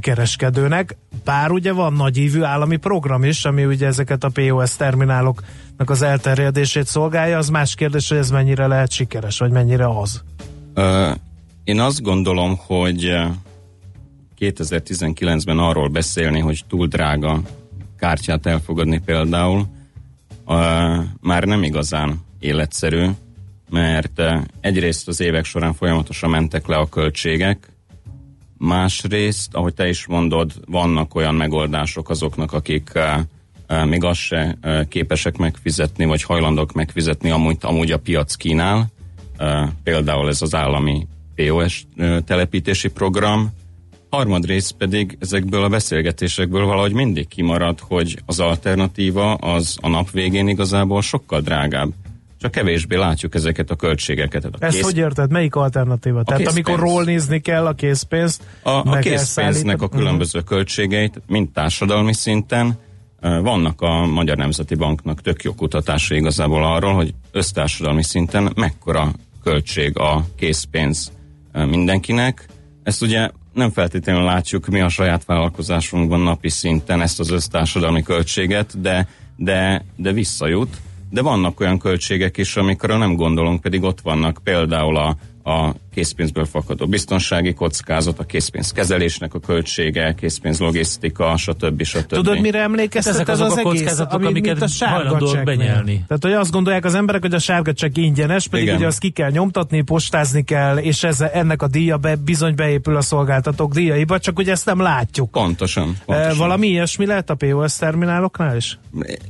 [0.00, 0.96] kereskedőnek.
[1.24, 6.86] Bár ugye van nagyívű állami program is, ami ugye ezeket a POS termináloknak az elterjedését
[6.86, 10.22] szolgálja, az más kérdés, hogy ez mennyire lehet sikeres, vagy mennyire az.
[10.74, 11.10] Ö,
[11.64, 13.24] én azt gondolom, hogy ö,
[14.38, 17.40] 2019-ben arról beszélni, hogy túl drága
[17.98, 19.66] kártyát elfogadni például,
[20.46, 23.06] ö, már nem igazán életszerű,
[23.70, 24.22] mert
[24.60, 27.72] egyrészt az évek során folyamatosan mentek le a költségek,
[28.58, 33.06] másrészt, ahogy te is mondod, vannak olyan megoldások azoknak, akik ö,
[33.66, 38.86] ö, még azt se ö, képesek megfizetni, vagy hajlandók megfizetni, amúgy, amúgy a piac kínál,
[39.82, 41.86] például ez az állami POS
[42.24, 43.52] telepítési program,
[44.10, 50.48] Harmadrészt pedig ezekből a beszélgetésekből valahogy mindig kimarad, hogy az alternatíva az a nap végén
[50.48, 51.92] igazából sokkal drágább.
[52.40, 54.44] Csak kevésbé látjuk ezeket a költségeket.
[54.44, 55.30] A Ezt kész- hogy érted?
[55.30, 56.22] Melyik alternatíva?
[56.22, 56.66] Tehát készpénz.
[56.68, 62.78] amikor ról nézni kell a készpénzt, A, a készpénznek a különböző költségeit, mind társadalmi szinten,
[63.20, 69.98] vannak a Magyar Nemzeti Banknak tök jó kutatása igazából arról, hogy össztársadalmi szinten mekkora költség
[69.98, 71.12] a készpénz
[71.52, 72.46] mindenkinek.
[72.82, 78.80] Ezt ugye nem feltétlenül látjuk mi a saját vállalkozásunkban napi szinten ezt az össztársadalmi költséget,
[78.80, 80.76] de, de, de visszajut.
[81.10, 84.40] De vannak olyan költségek is, amikre nem gondolunk, pedig ott vannak.
[84.42, 85.16] Például a,
[85.48, 91.82] a készpénzből fakadó biztonsági kockázat, a készpénz kezelésnek a költsége, készpénz logisztika, stb.
[91.82, 92.06] stb.
[92.06, 93.80] Tudod, mire emlékeztet Hát ezek ez azok az a egész?
[93.80, 96.04] kockázatok, ami, amiket a sárga benyelni.
[96.06, 98.76] Tehát, hogy azt gondolják az emberek, hogy a sárga csekk ingyenes, pedig Igen.
[98.76, 102.96] ugye azt ki kell nyomtatni, postázni kell, és ez, ennek a díja be, bizony beépül
[102.96, 105.30] a szolgáltatók díjaiba, csak ugye ezt nem látjuk.
[105.30, 105.88] Pontosan.
[105.88, 106.36] E, pontosan.
[106.36, 108.78] valami ilyesmi lehet a POS termináloknál is?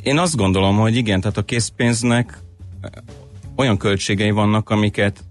[0.02, 2.38] Én azt gondolom, hogy igen, tehát a készpénznek
[3.56, 5.24] olyan költségei vannak, amiket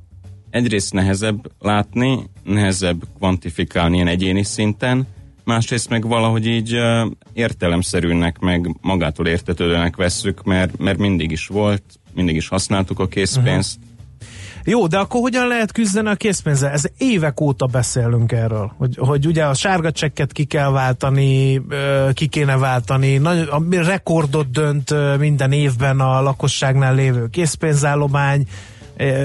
[0.49, 5.07] egyrészt nehezebb látni, nehezebb kvantifikálni ilyen egyéni szinten,
[5.43, 11.83] másrészt meg valahogy így uh, értelemszerűnek, meg magától értetődőnek vesszük, mert, mert mindig is volt,
[12.13, 13.79] mindig is használtuk a készpénzt.
[14.63, 16.71] Jó, de akkor hogyan lehet küzdeni a készpénzzel?
[16.71, 21.61] Ez évek óta beszélünk erről, hogy, hogy ugye a sárga csekket ki kell váltani,
[22.13, 28.47] ki kéne váltani, nagy, a rekordot dönt minden évben a lakosságnál lévő készpénzállomány,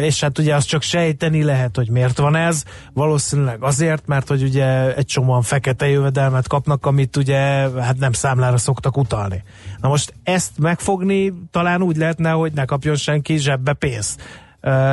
[0.03, 2.63] és hát ugye azt csak sejteni lehet, hogy miért van ez.
[2.93, 7.39] Valószínűleg azért, mert hogy ugye egy csomóan fekete jövedelmet kapnak, amit ugye
[7.81, 9.43] hát nem számlára szoktak utalni.
[9.81, 14.23] Na most ezt megfogni talán úgy lehetne, hogy ne kapjon senki zsebbe pénzt.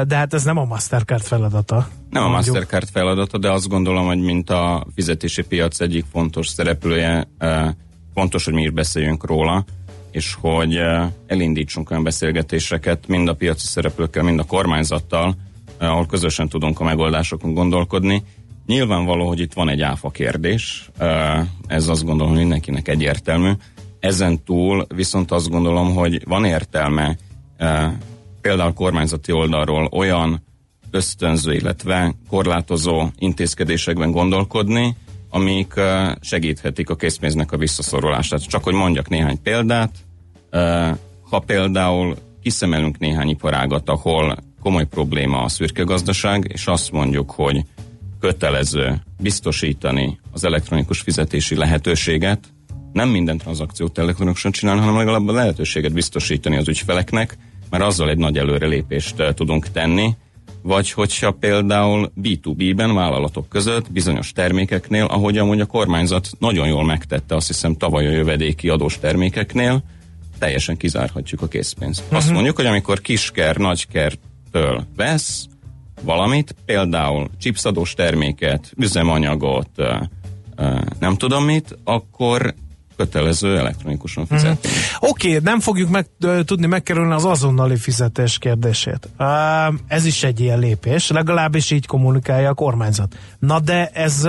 [0.08, 1.88] De hát ez nem a Mastercard feladata.
[2.10, 2.56] Nem a Mondjuk.
[2.56, 7.28] Mastercard feladata, de azt gondolom, hogy mint a fizetési piac egyik fontos szereplője,
[8.14, 9.66] fontos, hogy mi is beszéljünk róla,
[10.12, 15.36] és hogy eh, elindítsunk olyan beszélgetéseket mind a piaci szereplőkkel, mind a kormányzattal,
[15.78, 18.24] eh, ahol közösen tudunk a megoldásokon gondolkodni.
[18.66, 23.52] Nyilvánvaló, hogy itt van egy áfa kérdés, eh, ez azt gondolom, hogy mindenkinek egyértelmű.
[24.00, 27.18] Ezen túl viszont azt gondolom, hogy van értelme
[28.42, 30.44] például kormányzati oldalról olyan
[30.92, 34.96] ösztönző, illetve korlátozó intézkedésekben gondolkodni,
[35.30, 35.74] amik
[36.22, 38.48] segíthetik a készpénznek a visszaszorulását.
[38.48, 39.92] Csak hogy mondjak néhány példát,
[41.30, 47.62] ha például kiszemelünk néhány iparágat, ahol komoly probléma a szürke gazdaság, és azt mondjuk, hogy
[48.20, 52.40] kötelező biztosítani az elektronikus fizetési lehetőséget,
[52.94, 57.38] nem minden tranzakciót elektronikusan csinálni, hanem legalább a lehetőséget biztosítani az ügyfeleknek,
[57.70, 60.16] mert azzal egy nagy előrelépést tudunk tenni,
[60.62, 67.36] vagy hogyha például B2B-ben vállalatok között bizonyos termékeknél, ahogy amúgy a kormányzat nagyon jól megtette,
[67.36, 69.84] azt hiszem tavaly a jövedéki adós termékeknél,
[70.40, 72.02] teljesen kizárhatjuk a készpénzt.
[72.02, 72.18] Uh-huh.
[72.18, 75.48] Azt mondjuk, hogy amikor kisker, nagykertől vesz
[76.02, 79.70] valamit, például chipsadós terméket, üzemanyagot,
[81.00, 82.54] nem tudom mit, akkor
[83.00, 84.70] kötelező elektronikusan fizetni.
[84.70, 85.10] Uh-huh.
[85.10, 86.08] Oké, okay, nem fogjuk meg,
[86.46, 89.10] tudni megkerülni az azonnali fizetés kérdését.
[89.88, 93.16] Ez is egy ilyen lépés, legalábbis így kommunikálja a kormányzat.
[93.40, 94.22] Na de ez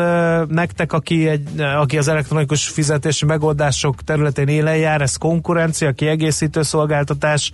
[0.48, 7.52] nektek, aki, egy, aki az elektronikus fizetési megoldások területén élen jár, ez konkurencia, kiegészítő szolgáltatás,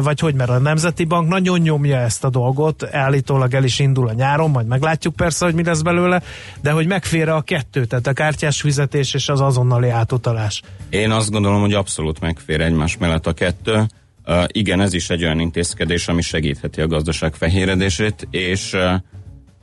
[0.00, 4.08] vagy hogy, mert a Nemzeti Bank nagyon nyomja ezt a dolgot, állítólag el is indul
[4.08, 6.22] a nyáron, majd meglátjuk persze, hogy mi lesz belőle,
[6.60, 10.62] de hogy megfér a kettő, tehát a kártyás fizetés és az azonnali átutalás.
[10.90, 13.86] Én azt gondolom, hogy abszolút megfér egymás mellett a kettő.
[14.26, 18.92] Uh, igen, ez is egy olyan intézkedés, ami segítheti a gazdaság fehéredését, és uh,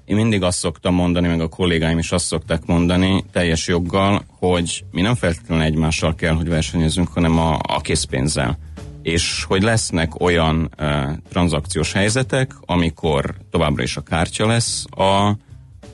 [0.06, 4.84] én mindig azt szoktam mondani, meg a kollégáim is azt szokták mondani teljes joggal, hogy
[4.92, 8.58] mi nem feltétlenül egymással kell, hogy versenyezzünk, hanem a, a készpénzzel.
[9.06, 15.28] És hogy lesznek olyan uh, tranzakciós helyzetek, amikor továbbra is a kártya lesz a,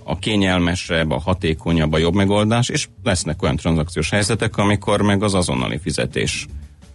[0.03, 5.33] a kényelmesebb, a hatékonyabb, a jobb megoldás, és lesznek olyan tranzakciós helyzetek, amikor meg az
[5.33, 6.47] azonnali fizetés.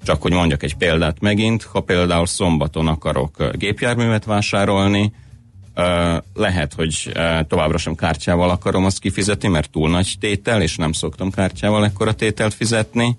[0.03, 5.13] Csak hogy mondjak egy példát megint, ha például szombaton akarok gépjárművet vásárolni,
[6.35, 7.13] lehet, hogy
[7.49, 12.13] továbbra sem kártyával akarom azt kifizetni, mert túl nagy tétel, és nem szoktam kártyával ekkora
[12.13, 13.19] tételt fizetni.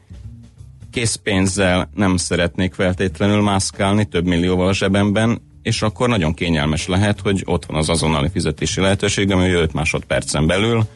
[0.91, 7.41] Készpénzzel nem szeretnék feltétlenül mászkálni több millióval a zsebemben, és akkor nagyon kényelmes lehet, hogy
[7.45, 10.87] ott van az azonnali fizetési lehetőség, ami 5 másodpercen belül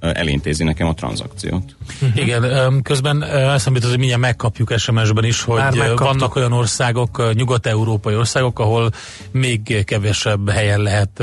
[0.00, 1.76] elintézi nekem a tranzakciót.
[2.14, 5.62] Igen, közben eszembe hogy mindjárt megkapjuk SMS-ben is, hogy
[5.96, 8.90] vannak olyan országok, nyugat-európai országok, ahol
[9.30, 11.22] még kevesebb helyen lehet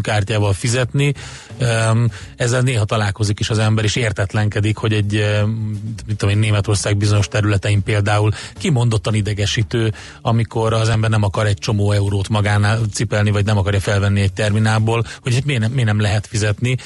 [0.00, 1.14] kártyával fizetni.
[2.36, 5.24] Ezzel néha találkozik is az ember, és értetlenkedik, hogy egy,
[6.06, 11.58] mit tudom én, Németország bizonyos területein például kimondottan idegesítő, amikor az ember nem akar egy
[11.58, 16.00] csomó eurót magánál cipelni, vagy nem akarja felvenni egy terminálból, hogy miért nem, miért nem
[16.00, 16.76] lehet fizetni.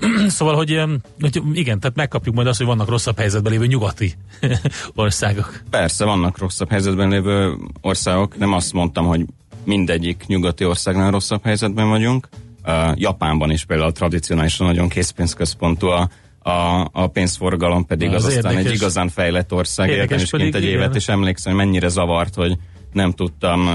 [0.28, 0.82] szóval, hogy,
[1.20, 4.14] hogy igen, tehát megkapjuk majd azt, hogy vannak rosszabb helyzetben lévő nyugati
[4.94, 5.62] országok.
[5.70, 8.38] Persze, vannak rosszabb helyzetben lévő országok.
[8.38, 9.24] Nem azt mondtam, hogy
[9.64, 12.28] mindegyik nyugati országnál rosszabb helyzetben vagyunk.
[12.64, 16.08] Uh, Japánban is például tradicionálisan nagyon készpénzközpontú a,
[16.38, 18.70] a, a pénzforgalom pedig az, az aztán érdekes.
[18.70, 19.88] egy igazán fejlett ország.
[19.88, 20.74] Értem is kint egy igen.
[20.74, 22.58] évet, és emlékszem, hogy mennyire zavart, hogy
[22.92, 23.68] nem tudtam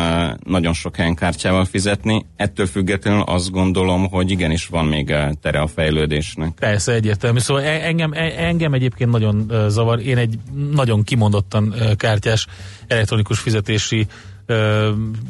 [0.46, 2.26] nagyon sok helyen kártyával fizetni.
[2.36, 6.54] Ettől függetlenül azt gondolom, hogy igenis van még tere a fejlődésnek.
[6.54, 7.40] Persze, egyértelmű.
[7.40, 10.00] Szóval e- engem, e- engem egyébként nagyon zavar.
[10.00, 10.40] Én egy
[10.72, 12.48] nagyon kimondottan kártyás
[12.88, 14.08] elektronikus fizetési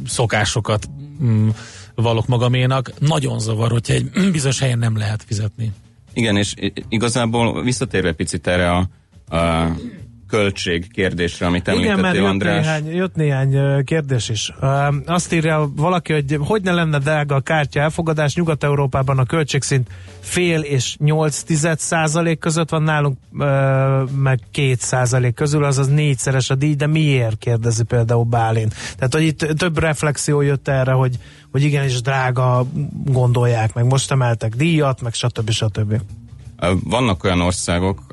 [0.05, 0.89] szokásokat
[1.23, 1.49] mm,
[1.95, 2.91] valok magaménak.
[2.99, 5.71] Nagyon zavar, hogyha egy bizonyos helyen nem lehet fizetni.
[6.13, 6.53] Igen, és
[6.89, 8.87] igazából visszatérve picit erre a,
[9.35, 9.75] a
[10.33, 12.65] költség kérdésre, amit említettél, Igen, mert András.
[12.65, 14.53] Jött néhány, jött néhány kérdés is.
[15.05, 20.59] Azt írja valaki, hogy hogy ne lenne drága a kártya elfogadás, Nyugat-Európában a költségszint fél
[20.61, 23.17] és nyolc tized százalék között van nálunk,
[24.15, 28.69] meg két százalék közül, azaz négyszeres a díj, de miért kérdezi például Bálin.
[28.95, 31.15] Tehát, hogy itt több reflexió jött erre, hogy,
[31.51, 32.65] hogy igenis drága
[33.05, 35.49] gondolják, meg most emeltek díjat, meg stb.
[35.49, 36.01] stb.
[36.83, 38.03] Vannak olyan országok,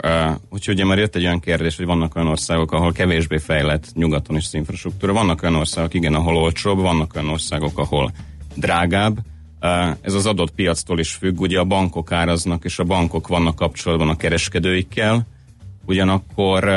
[0.50, 4.36] úgyhogy ugye már jött egy olyan kérdés, hogy vannak olyan országok, ahol kevésbé fejlett nyugaton
[4.36, 8.12] is az infrastruktúra, vannak olyan országok, igen, ahol olcsóbb, vannak olyan országok, ahol
[8.54, 9.18] drágább.
[10.00, 14.08] Ez az adott piactól is függ, ugye a bankok áraznak, és a bankok vannak kapcsolatban
[14.08, 15.26] a kereskedőikkel,
[15.86, 16.68] ugyanakkor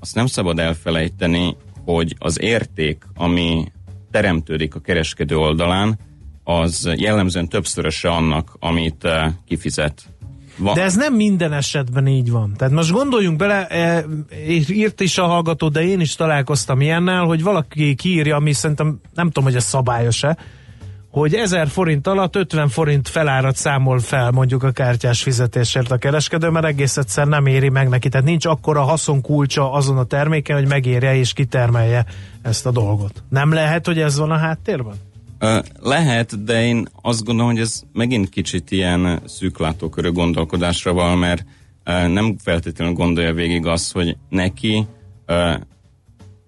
[0.00, 3.72] azt nem szabad elfelejteni, hogy az érték, ami
[4.10, 5.98] teremtődik a kereskedő oldalán,
[6.44, 9.08] az jellemzően többszöröse annak, amit
[9.46, 10.02] kifizet
[10.56, 10.74] van.
[10.74, 12.54] De ez nem minden esetben így van.
[12.56, 14.04] Tehát most gondoljunk bele, e,
[14.68, 19.26] írt is a hallgató, de én is találkoztam ilyennel, hogy valaki kiírja, ami szerintem nem
[19.26, 20.36] tudom, hogy ez szabályos-e,
[21.10, 26.48] hogy 1000 forint alatt 50 forint felárat számol fel mondjuk a kártyás fizetésért a kereskedő,
[26.48, 28.08] mert egész egyszer nem éri meg neki.
[28.08, 32.04] Tehát nincs akkora haszonkulcsa azon a terméken, hogy megérje és kitermelje
[32.42, 33.22] ezt a dolgot.
[33.28, 34.94] Nem lehet, hogy ez van a háttérben?
[35.80, 41.44] Lehet, de én azt gondolom, hogy ez megint kicsit ilyen szűklátókörű gondolkodásra van, mert
[41.84, 44.86] nem feltétlenül gondolja végig azt, hogy neki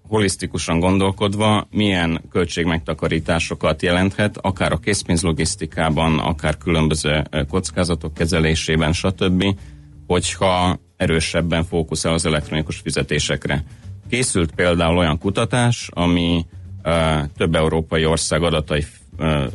[0.07, 9.45] holisztikusan gondolkodva milyen költségmegtakarításokat jelenthet, akár a készpénzlogisztikában, akár különböző kockázatok kezelésében, stb.,
[10.07, 13.63] hogyha erősebben fókuszál az elektronikus fizetésekre.
[14.09, 16.45] Készült például olyan kutatás, ami
[17.37, 18.85] több európai ország adatai,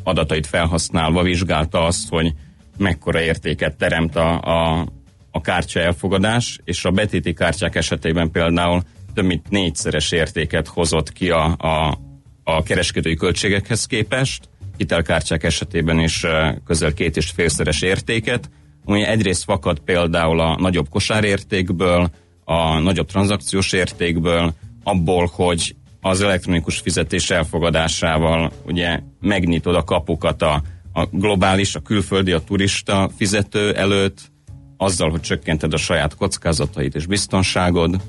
[0.03, 2.33] adatait felhasználva vizsgálta azt, hogy
[2.79, 4.87] mekkora értéket teremt a, a,
[5.31, 8.83] a kártya elfogadás, és a betéti kártyák esetében például
[9.15, 11.99] több mint négyszeres értéket hozott ki a, a,
[12.45, 16.27] a kereskedői költségekhez képest, hitelkártyák esetében is
[16.65, 18.51] közel két és félszeres értéket,
[18.85, 22.11] ami egyrészt fakad például a nagyobb kosárértékből,
[22.45, 30.63] a nagyobb tranzakciós értékből, abból, hogy az elektronikus fizetés elfogadásával ugye megnyitod a kapukat a,
[30.93, 34.31] a globális, a külföldi, a turista fizető előtt,
[34.77, 37.91] azzal, hogy csökkented a saját kockázatait és biztonságod.
[37.91, 38.03] Uh-huh.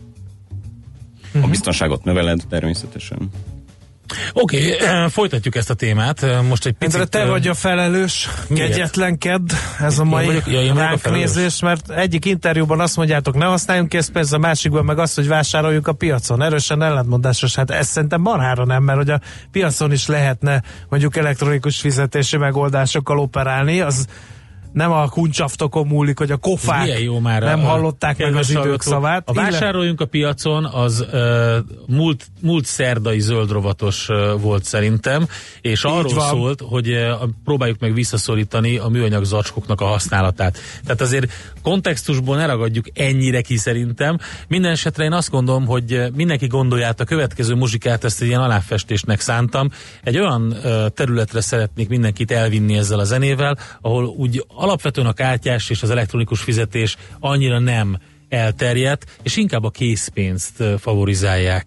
[1.33, 1.49] A mhm.
[1.49, 3.29] biztonságot növeled természetesen.
[4.33, 6.25] Oké, okay, folytatjuk ezt a témát.
[6.47, 6.93] Most egy picit...
[6.93, 8.69] Endre, te vagy a felelős, Miért?
[8.69, 13.89] kegyetlenskedj ez a mai vagyok- ja, ránk nézés, mert egyik interjúban azt mondjátok, ne használjunk
[13.89, 16.41] készpénzt, a másikban meg azt, hogy vásároljuk a piacon.
[16.41, 17.55] Erősen ellentmondásos.
[17.55, 19.19] Hát ez szerintem marhára nem, mert hogy a
[19.51, 24.05] piacon is lehetne mondjuk elektronikus fizetési megoldásokkal operálni, az
[24.73, 27.41] nem a kuncsaftokon múlik, hogy a kofák Milyen jó már.
[27.41, 29.29] nem a- hallották meg az idők szavát.
[29.29, 31.55] A vásároljunk a piacon az uh,
[31.87, 35.27] múlt, múlt szerdai zöldrovatos uh, volt szerintem,
[35.61, 36.29] és arról van.
[36.29, 40.57] szólt, hogy uh, próbáljuk meg visszaszorítani a műanyag zacskóknak a használatát.
[40.83, 44.17] Tehát azért kontextusból ne ragadjuk ennyire ki szerintem.
[44.47, 49.19] Minden esetre én azt gondolom, hogy mindenki gondolját a következő muzsikát, ezt egy ilyen aláfestésnek
[49.19, 49.69] szántam.
[50.03, 55.69] Egy olyan uh, területre szeretnék mindenkit elvinni ezzel a zenével, ahol úgy alapvetően a kártyás
[55.69, 57.97] és az elektronikus fizetés annyira nem
[58.29, 61.65] elterjedt, és inkább a készpénzt favorizálják.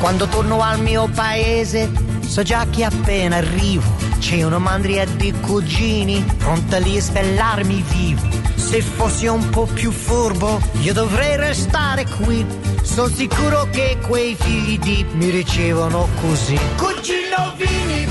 [0.00, 1.90] Quando torno al mio paese,
[2.26, 3.82] so già che appena arrivo
[4.18, 8.28] c'è una mandria di cugini pronta lì a spellarmi vivo.
[8.54, 12.46] Se fossi un po' più furbo, io dovrei restare qui.
[12.82, 16.58] Sono sicuro che quei figli di mi ricevono così.
[16.76, 18.08] Cugino Vini,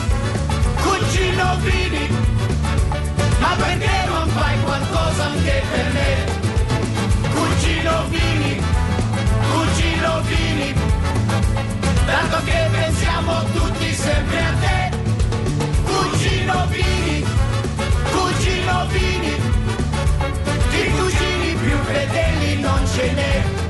[0.81, 2.07] cugino Vini,
[3.39, 6.37] ma perché non fai qualcosa anche per me?
[7.33, 8.61] Cugino Vini,
[9.51, 10.73] cugino Vini,
[12.05, 14.97] tanto che pensiamo tutti sempre a te.
[15.85, 17.25] Cugino Vini,
[18.11, 19.35] cugino Vini,
[20.69, 23.67] di cugini più fedeli non ce n'è.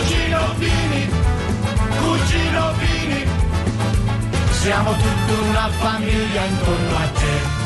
[0.00, 1.10] Cugino Vini,
[2.00, 3.26] cugino Vini,
[4.52, 7.58] siamo tutta una famiglia intorno a te.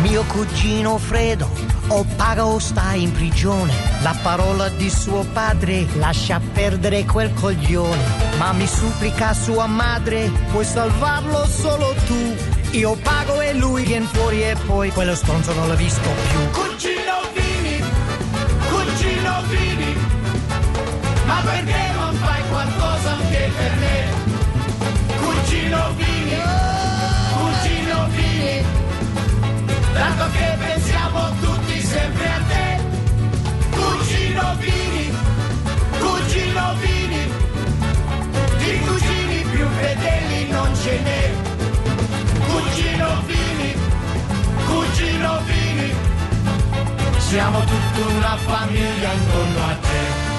[0.00, 1.50] Mio cugino Fredo,
[1.88, 3.74] o paga o sta in prigione.
[4.00, 8.04] La parola di suo padre lascia perdere quel coglione.
[8.38, 12.34] Ma mi supplica sua madre, puoi salvarlo solo tu.
[12.70, 16.62] Io pago e lui viene fuori e poi quello stronzo non l'ho visto più.
[16.62, 17.35] Cugino
[19.42, 19.94] Vini,
[21.26, 23.94] ma perché non fai qualcosa anche per me?
[25.18, 26.05] Cugino Vini,
[47.28, 50.34] siamo tutta una famiglia intorno a te.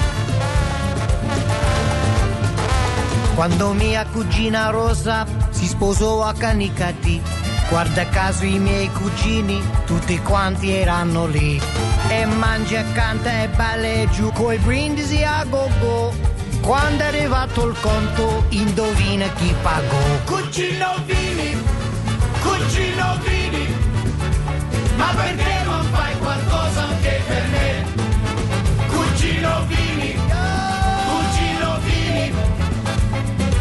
[3.34, 7.20] Quando mia cugina Rosa si sposò a Canicati,
[7.68, 11.60] guarda caso i miei cugini, tutti quanti erano lì.
[12.08, 16.14] E mangia, canta e balla giù coi brindisi a go-go.
[16.62, 20.02] Quando è arrivato il conto, indovina chi pagò.
[20.24, 21.62] Cugino Vini,
[22.40, 23.74] cugino Vini,
[24.96, 26.57] ma perché non fai qualcosa
[26.98, 27.84] anche per me?
[28.88, 30.14] Cugino Vini,
[31.08, 32.32] cugino Vini,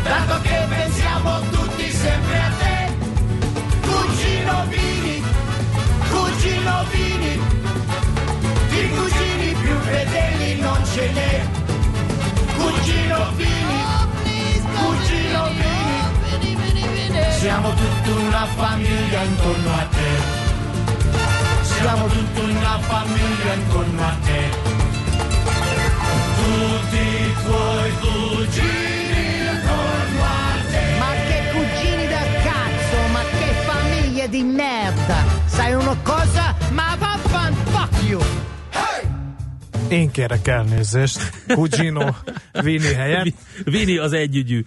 [0.03, 2.95] tanto che pensiamo tutti sempre a te.
[3.81, 5.23] Cugino Vini,
[6.09, 7.41] cugino Vini,
[8.69, 11.45] di cugini più fedeli non ce n'è.
[12.57, 13.83] Cugino Vini,
[14.73, 20.36] cugino Vini, siamo tutta una famiglia intorno a te.
[21.79, 24.49] Siamo tutta una famiglia intorno a te.
[26.35, 28.96] Tutti i tuoi cugini
[39.89, 41.31] Én kérek elnézést.
[41.47, 42.05] Cugino
[42.63, 43.33] Vini helyett.
[43.63, 44.63] Vini az együgyű.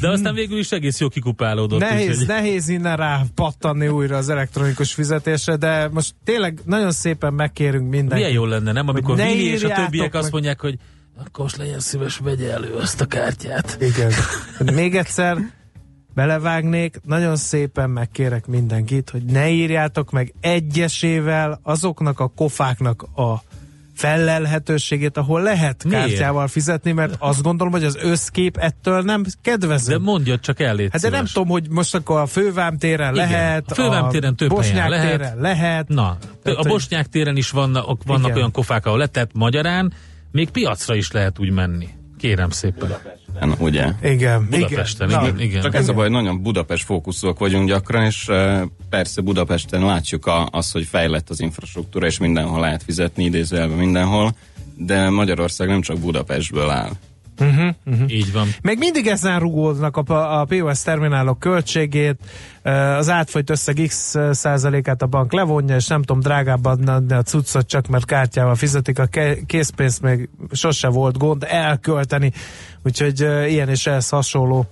[0.00, 1.80] De aztán végül is egész jó kikupálódott.
[1.80, 7.34] Nehéz, úgyhogy- nehéz innen rá pattanni újra az elektronikus fizetésre, de most tényleg nagyon szépen
[7.34, 8.12] megkérünk mindenkit.
[8.16, 8.88] Milyen jó lenne, nem?
[8.88, 10.76] Amikor Vini és a többiek azt mondják, hogy
[11.24, 13.76] akkor most legyen szíves, vegye elő azt a kártyát.
[13.80, 14.12] Igen.
[14.74, 15.36] Még egyszer
[16.14, 23.42] belevágnék, nagyon szépen megkérek mindenkit, hogy ne írjátok meg egyesével azoknak a kofáknak a
[24.00, 26.06] felelhetőségét, ahol lehet Miért?
[26.06, 29.92] kártyával fizetni, mert azt gondolom, hogy az összkép ettől nem kedvező.
[29.92, 33.28] De mondja csak el, Hát de nem tudom, hogy most akkor a fővám téren Igen.
[33.28, 35.16] lehet, A Fővám téren több helyen Bosnyák lehet.
[35.18, 35.88] téren lehet.
[35.88, 38.36] Na, Tehát, a Bosnyák téren is vannak, vannak Igen.
[38.36, 39.92] olyan kofák, ahol lehet, tehát magyarán
[40.32, 41.88] még piacra is lehet úgy menni.
[42.20, 42.94] Kérem szépen.
[43.58, 43.86] ugye?
[44.02, 45.24] Igen, Budapesten, igen.
[45.24, 45.62] igen, igen.
[45.62, 50.48] Csak ez a baj, nagyon Budapest fókuszúak vagyunk gyakran, és eh, persze Budapesten látjuk a,
[50.50, 54.34] az, hogy fejlett az infrastruktúra, és mindenhol lehet fizetni, idézőjelben mindenhol,
[54.76, 56.90] de Magyarország nem csak Budapestből áll.
[58.08, 58.48] Így van.
[58.62, 62.16] Még mindig ezen rugóznak a, a POS terminálok költségét,
[62.62, 67.22] eh, az átfolyt összeg x százalékát a bank levonja, és nem tudom, drágábban adni a
[67.22, 69.08] cuccot csak mert kártyával fizetik, a
[69.46, 72.32] készpénzt még sose volt gond elkölteni,
[72.82, 74.66] úgyhogy eh, ilyen és ehhez hasonló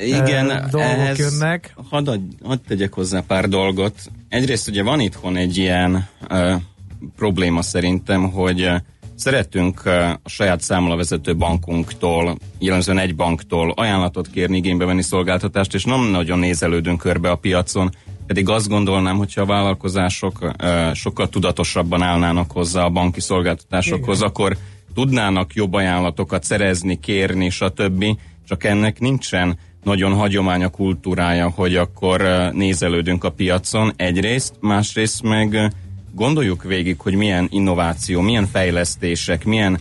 [0.00, 1.74] Igen, eh, dolgok ehhez jönnek.
[1.90, 3.94] Hadd, adj- hadd tegyek hozzá pár dolgot.
[4.28, 6.54] Egyrészt ugye van itthon egy ilyen uh,
[7.16, 8.74] probléma szerintem, hogy uh,
[9.22, 9.92] szeretünk uh,
[10.22, 16.38] a saját számlavezető bankunktól, jellemzően egy banktól ajánlatot kérni, igénybe venni szolgáltatást, és nem nagyon
[16.38, 17.90] nézelődünk körbe a piacon,
[18.26, 24.28] pedig azt gondolnám, hogyha a vállalkozások uh, sokkal tudatosabban állnának hozzá a banki szolgáltatásokhoz, Igen.
[24.28, 24.56] akkor
[24.94, 28.04] tudnának jobb ajánlatokat szerezni, kérni, stb.
[28.48, 35.22] Csak ennek nincsen nagyon hagyomány a kultúrája, hogy akkor uh, nézelődünk a piacon egyrészt, másrészt
[35.22, 35.72] meg
[36.14, 39.78] gondoljuk végig, hogy milyen innováció, milyen fejlesztések, milyen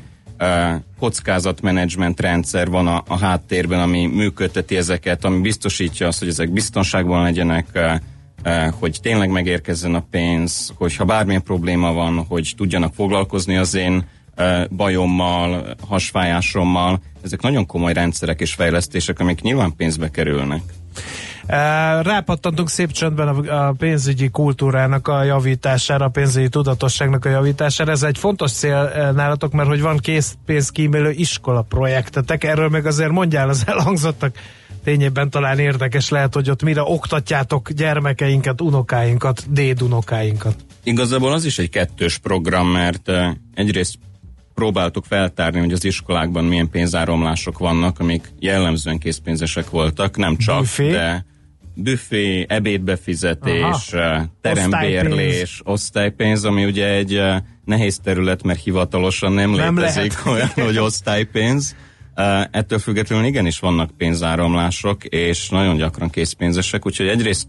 [1.00, 7.24] kockázatmenedzsment rendszer van a, a háttérben, ami működteti ezeket, ami biztosítja azt, hogy ezek biztonságban
[7.24, 7.80] legyenek,
[8.80, 14.06] hogy tényleg megérkezzen a pénz, hogyha bármilyen probléma van, hogy tudjanak foglalkozni az én
[14.70, 17.02] bajommal, hasfájásommal.
[17.24, 20.62] Ezek nagyon komoly rendszerek és fejlesztések, amik nyilván pénzbe kerülnek.
[22.02, 27.92] Rápattantunk szép csöndben a, pénzügyi kultúrának a javítására, a pénzügyi tudatosságnak a javítására.
[27.92, 33.50] Ez egy fontos cél nálatok, mert hogy van készpénzkímélő iskola projektetek, erről meg azért mondjál
[33.50, 34.36] az elhangzottak
[34.84, 40.56] tényében talán érdekes lehet, hogy ott mire oktatjátok gyermekeinket, unokáinkat, dédunokáinkat.
[40.84, 43.12] Igazából az is egy kettős program, mert
[43.54, 43.96] egyrészt
[44.54, 50.92] próbáltuk feltárni, hogy az iskolákban milyen pénzáromlások vannak, amik jellemzően készpénzesek voltak, nem csak, Büfé?
[50.92, 51.26] de
[51.84, 59.78] büfé, ebédbefizetés, uh, terembérlés, osztálypénz, ami ugye egy uh, nehéz terület, mert hivatalosan nem, Nem
[59.78, 61.76] létezik olyan, hogy osztálypénz.
[62.16, 67.48] Uh, ettől függetlenül igenis vannak pénzáromlások, és nagyon gyakran készpénzesek, úgyhogy egyrészt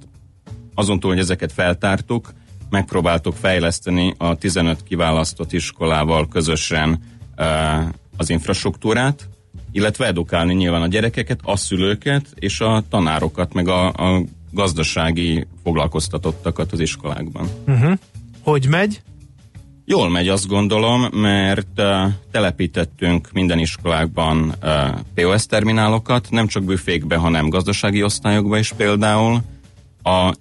[0.75, 2.33] azon túl, hogy ezeket feltártuk,
[2.71, 7.03] megpróbáltuk fejleszteni a 15 kiválasztott iskolával közösen
[8.17, 9.29] az infrastruktúrát,
[9.73, 16.73] illetve edukálni nyilván a gyerekeket, a szülőket és a tanárokat, meg a, a gazdasági foglalkoztatottakat
[16.73, 17.49] az iskolákban.
[18.43, 19.03] Hogy megy?
[19.85, 27.17] Jól megy, azt gondolom, mert uh, telepítettünk minden iskolákban uh, POS terminálokat, nem csak büfékbe,
[27.17, 29.41] hanem gazdasági osztályokba is például.
[30.03, 30.35] A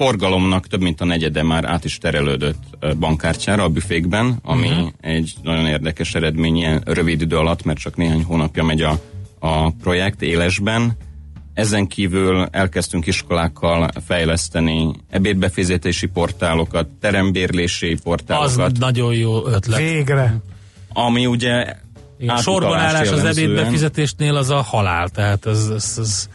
[0.00, 2.62] forgalomnak több mint a negyede már át is terelődött
[2.98, 4.88] bankkártyára a büfékben, ami uh-huh.
[5.00, 9.00] egy nagyon érdekes eredmény ilyen rövid idő alatt, mert csak néhány hónapja megy a,
[9.38, 10.92] a projekt élesben.
[11.54, 19.78] Ezen kívül elkezdtünk iskolákkal fejleszteni ebédbefizetési portálokat, terembérlési Az portálokat, nagyon jó ötlet.
[19.78, 20.40] Végre.
[20.92, 21.50] ami ugye
[22.18, 26.28] Igen, átutalás sorbanállás az ebédbefizetésnél az a halál, tehát ez, ez, ez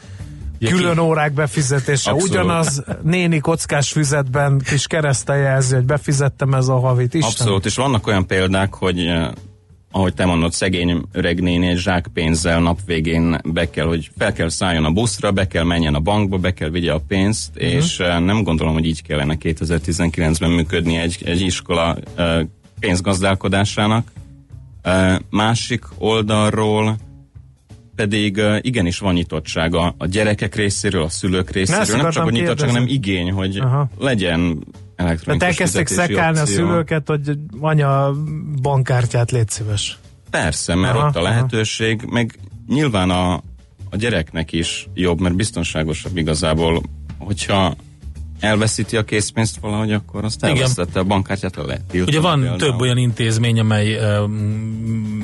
[0.60, 2.12] Külön órák befizetése.
[2.12, 2.34] Abszolút.
[2.34, 7.14] Ugyanaz néni kockás füzetben kis keresztel jelzi, hogy befizettem ez a havit.
[7.14, 7.30] Isten.
[7.30, 9.28] Abszolút, és vannak olyan példák, hogy eh,
[9.92, 14.34] ahogy te mondod, szegény öreg néni egy zsák pénzzel nap végén be kell, hogy fel
[14.34, 17.72] kell szálljon a buszra, be kell menjen a bankba, be kell vigye a pénzt, uh-huh.
[17.72, 22.40] és eh, nem gondolom, hogy így kellene 2019-ben működni egy, egy iskola eh,
[22.80, 24.12] pénzgazdálkodásának.
[25.30, 26.98] Másik oldalról
[27.96, 32.02] pedig igenis van nyitottsága a gyerekek részéről, a szülők részéről.
[32.02, 33.76] Nem csak, hogy nyitottság, hanem igény, hogy Aha.
[33.76, 33.90] Aha.
[34.00, 34.64] legyen
[34.96, 36.56] elektronikus elkezdték fizetési szekálni a opció.
[36.56, 38.12] szülőket, hogy anya
[38.62, 39.98] bankkártyát légy szíves.
[40.30, 41.30] Persze, mert Aha, ott a aha.
[41.30, 43.34] lehetőség, meg nyilván a,
[43.90, 46.82] a gyereknek is jobb, mert biztonságosabb igazából,
[47.18, 47.76] hogyha
[48.46, 50.56] elveszíti a készpénzt valahogy, akkor azt Igen.
[50.56, 52.58] elvesztette a bankkártyát, le lehet Ugye van például.
[52.60, 55.24] több olyan intézmény, amely um,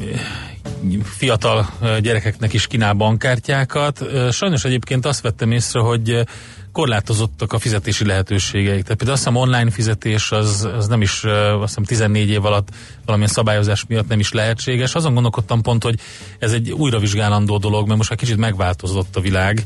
[1.03, 1.69] fiatal
[2.01, 4.05] gyerekeknek is kínál bankkártyákat.
[4.31, 6.23] Sajnos egyébként azt vettem észre, hogy
[6.71, 8.81] korlátozottak a fizetési lehetőségeik.
[8.81, 12.69] Tehát például azt hiszem online fizetés az, az nem is, azt hiszem 14 év alatt
[13.05, 14.95] valamilyen szabályozás miatt nem is lehetséges.
[14.95, 15.99] Azon gondolkodtam pont, hogy
[16.39, 19.63] ez egy újravizsgálandó dolog, mert most már kicsit megváltozott a világ.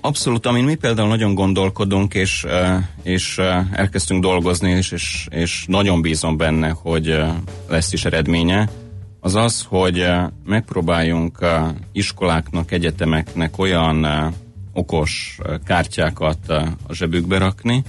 [0.00, 2.46] Abszolút, amin mi például nagyon gondolkodunk, és,
[3.02, 3.38] és
[3.72, 7.22] elkezdtünk dolgozni, és, és, és nagyon bízom benne, hogy
[7.68, 8.68] lesz is eredménye,
[9.20, 10.06] az az, hogy
[10.44, 11.38] megpróbáljunk
[11.92, 14.06] iskoláknak, egyetemeknek olyan
[14.78, 16.48] okos kártyákat
[16.86, 17.82] a zsebükbe rakni,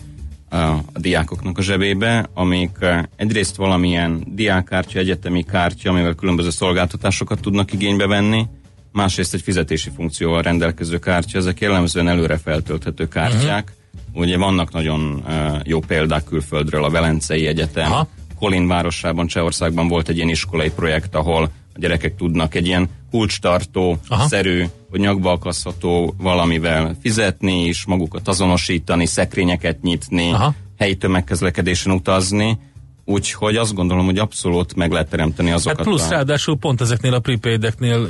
[0.50, 2.78] a diákoknak a zsebébe, amik
[3.16, 8.48] egyrészt valamilyen diákkártya, egyetemi kártya, amivel különböző szolgáltatásokat tudnak igénybe venni,
[8.92, 13.64] másrészt egy fizetési funkcióval rendelkező kártya, ezek jellemzően előre feltölthető kártyák.
[13.64, 14.22] Uh-huh.
[14.22, 15.24] Ugye vannak nagyon
[15.64, 18.08] jó példák külföldről, a Velencei Egyetem, Aha.
[18.40, 23.98] Kolin városában, Csehországban volt egy ilyen iskolai projekt, ahol a gyerekek tudnak egy ilyen kulcstartó,
[24.08, 24.28] Aha.
[24.28, 30.54] szerű, hogy nyakba akasztható valamivel fizetni, és magukat azonosítani, szekrényeket nyitni, Aha.
[30.78, 32.58] helyi tömegközlekedésen utazni,
[33.06, 36.10] úgyhogy azt gondolom, hogy abszolút meg lehet teremteni azokat Hát plusz a...
[36.10, 38.08] ráadásul pont ezeknél a prepaideknél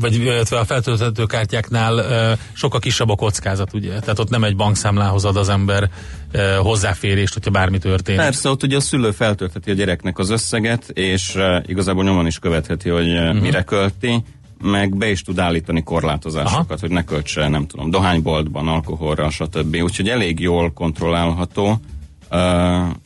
[0.00, 4.00] vagy illetve a feltölthető kártyáknál sokkal kisebb a kockázat, ugye?
[4.00, 5.90] Tehát ott nem egy bankszámlához ad az ember
[6.58, 8.20] hozzáférést, hogyha bármi történik.
[8.20, 11.36] Persze, ott ugye a szülő feltöltheti a gyereknek az összeget, és
[11.66, 13.40] igazából nyomon is követheti, hogy uh, uh-huh.
[13.40, 14.22] mire költi,
[14.62, 16.76] meg be is tud állítani korlátozásokat, Aha.
[16.80, 19.76] hogy ne költse, nem tudom, dohányboltban, alkoholra, stb.
[19.82, 21.80] Úgyhogy elég jól kontrollálható,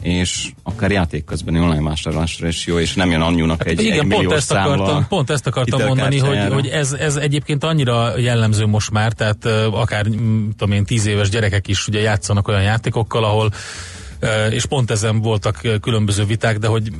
[0.03, 4.13] és akár játék közbeni online vásárlásra is jó, és nem jön anyunak egy, Hát Igen,
[4.13, 8.67] egy pont ezt akartam, pont ezt akartam mondani, hogy, hogy ez, ez egyébként annyira jellemző
[8.67, 10.05] most már, tehát akár
[10.57, 13.51] tudom én, tíz éves gyerekek is ugye játszanak olyan játékokkal, ahol
[14.51, 16.91] és pont ezen voltak különböző viták, de hogy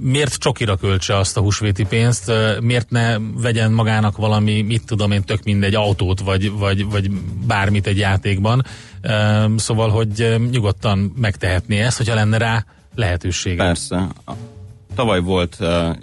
[0.00, 5.22] miért csokira költse azt a húsvéti pénzt, miért ne vegyen magának valami, mit tudom én,
[5.22, 7.10] tök mindegy autót, vagy, vagy, vagy
[7.46, 8.64] bármit egy játékban.
[9.56, 13.56] Szóval, hogy nyugodtan megtehetné ezt, hogyha lenne rá lehetősége.
[13.56, 14.08] Persze.
[14.94, 15.56] Tavaly volt,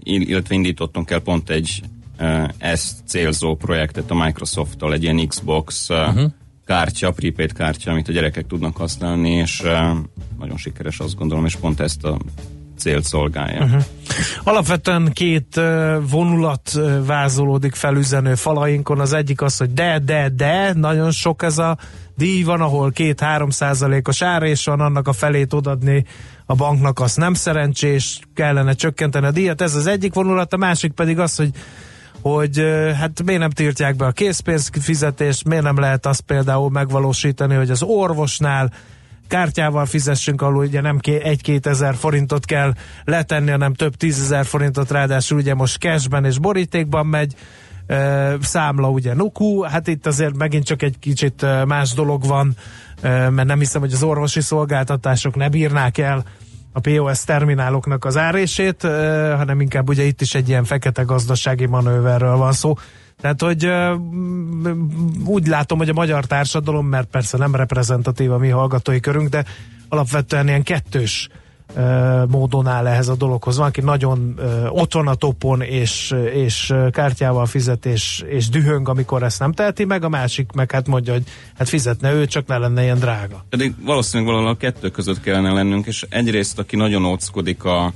[0.04, 1.82] ill- illetve indítottunk el pont egy
[2.20, 6.32] uh, ezt célzó projektet a Microsoft-tól, egy ilyen Xbox uh, uh-huh.
[6.66, 9.62] kártya, prepaid kártya, amit a gyerekek tudnak használni, és
[10.40, 12.18] nagyon sikeres azt gondolom, és pont ezt a
[12.80, 13.64] célt szolgálja.
[13.64, 13.84] Uh-huh.
[14.44, 15.62] Alapvetően két
[16.10, 19.00] vonulat vázolódik fel üzenő falainkon.
[19.00, 21.78] Az egyik az, hogy de, de, de, nagyon sok ez a
[22.16, 26.06] díj van, ahol két-három százalékos ár, és van annak a felét odadni
[26.46, 29.62] a banknak, az nem szerencsés, kellene csökkenteni a díjat.
[29.62, 31.52] Ez az egyik vonulat, a másik pedig az, hogy
[32.22, 32.64] hogy
[33.00, 37.84] hát miért nem tiltják be a készpénzfizetést, miért nem lehet azt például megvalósítani, hogy az
[37.84, 38.74] orvosnál
[39.30, 42.74] kártyával fizessünk, ahol ugye nem ké- egy-két ezer forintot kell
[43.04, 47.36] letenni, hanem több tízezer forintot, ráadásul ugye most cashben és borítékban megy,
[48.42, 52.56] számla ugye nuku, hát itt azért megint csak egy kicsit más dolog van,
[53.02, 56.24] mert nem hiszem, hogy az orvosi szolgáltatások ne bírnák el
[56.72, 58.82] a POS termináloknak az árését,
[59.38, 62.74] hanem inkább ugye itt is egy ilyen fekete gazdasági manőverről van szó.
[63.22, 63.70] Tehát, hogy
[65.26, 69.46] úgy látom, hogy a magyar társadalom, mert persze nem reprezentatív a mi hallgatói körünk, de
[69.90, 71.30] alapvetően ilyen kettős
[72.28, 73.58] módon áll ehhez a dologhoz.
[73.58, 74.40] Van, aki nagyon
[74.70, 79.86] ott van a topon, és, és kártyával fizet, és, és dühöng, amikor ezt nem teheti
[79.86, 81.24] meg, a másik meg hát mondja, hogy
[81.58, 83.46] hát fizetne ő, csak ne lenne ilyen drága.
[83.50, 87.94] Pedig valószínűleg valahol a kettő között kellene lennünk, és egyrészt, aki nagyon óckodik a,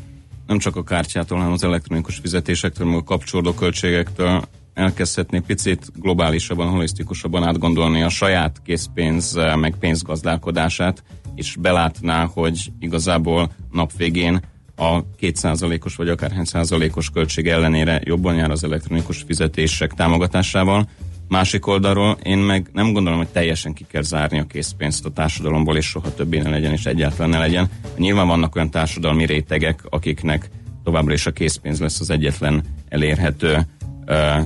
[0.48, 4.44] nem csak a kártyától, hanem az elektronikus fizetésektől, meg a kapcsolódó költségektől,
[4.74, 11.04] elkezdhetné picit globálisabban, holisztikusabban átgondolni a saját készpénz, eh, meg pénzgazdálkodását,
[11.36, 14.42] és belátná, hogy igazából nap végén
[14.76, 20.88] a kétszázalékos vagy akárhány százalékos költség ellenére jobban jár az elektronikus fizetések támogatásával.
[21.28, 25.78] Másik oldalról én meg nem gondolom, hogy teljesen ki kell zárni a készpénzt a társadalomból,
[25.78, 27.70] és soha többé ne legyen, és egyáltalán ne legyen.
[27.98, 30.50] Nyilván vannak olyan társadalmi rétegek, akiknek
[30.84, 33.66] továbbra is a készpénz lesz az egyetlen elérhető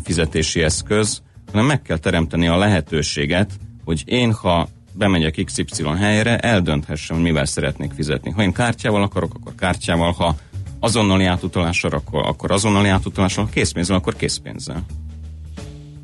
[0.03, 3.51] fizetési eszköz, hanem meg kell teremteni a lehetőséget,
[3.85, 8.31] hogy én, ha bemegyek XY helyre, eldönthessem, hogy mivel szeretnék fizetni.
[8.31, 10.35] Ha én kártyával akarok, akkor kártyával, ha
[10.79, 14.85] azonnali átutalással, akkor, akkor azonnali átutalással, ha készpénzzel, akkor készpénzzel.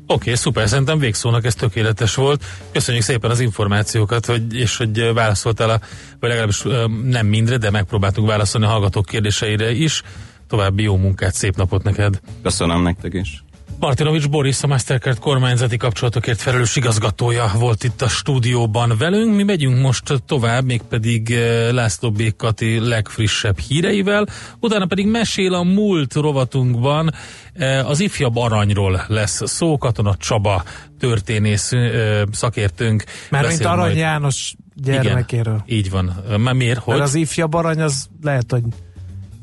[0.06, 2.44] Oké, okay, szuper, szerintem végszónak ez tökéletes volt.
[2.72, 5.80] Köszönjük szépen az információkat, hogy, és hogy válaszoltál, a,
[6.20, 6.62] vagy legalábbis
[7.04, 10.02] nem mindre, de megpróbáltunk válaszolni a hallgatók kérdéseire is.
[10.48, 12.20] További jó munkát, szép napot neked!
[12.42, 13.43] Köszönöm nektek is.
[13.84, 19.34] Martinovics Boris, a Mastercard kormányzati kapcsolatokért felelős igazgatója volt itt a stúdióban velünk.
[19.34, 22.36] Mi megyünk most tovább, mégpedig eh, László B.
[22.36, 24.26] Kati legfrissebb híreivel,
[24.60, 27.10] utána pedig mesél a múlt rovatunkban
[27.52, 29.78] eh, az ifjabb aranyról lesz szó.
[29.78, 30.62] Katona Csaba
[30.98, 33.04] történész eh, szakértőnk.
[33.30, 35.62] Mármint beszél Arany majd- János gyermekéről.
[35.66, 36.24] Igen, így van.
[36.38, 36.78] Már miért?
[36.78, 36.94] Hogy?
[36.94, 38.62] Mert az ifjabb arany az lehet, hogy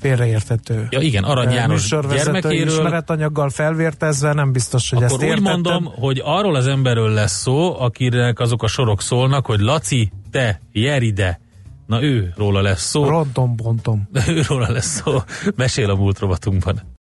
[0.02, 0.88] félreértető.
[0.90, 2.68] Ja igen, Arany János Műsorvezető gyermekéről.
[2.68, 5.52] ismeretanyaggal felvértezve nem biztos, hogy ezt Akkor úgy értettem.
[5.54, 10.62] mondom, hogy arról az emberről lesz szó, akinek azok a sorok szólnak, hogy Laci, te,
[10.72, 11.40] Jeride,
[11.88, 14.10] na ő róla lesz szó, Rontom, bontom.
[14.28, 15.18] őróla lesz szó,
[15.56, 16.82] mesél a múlt rovatunkban.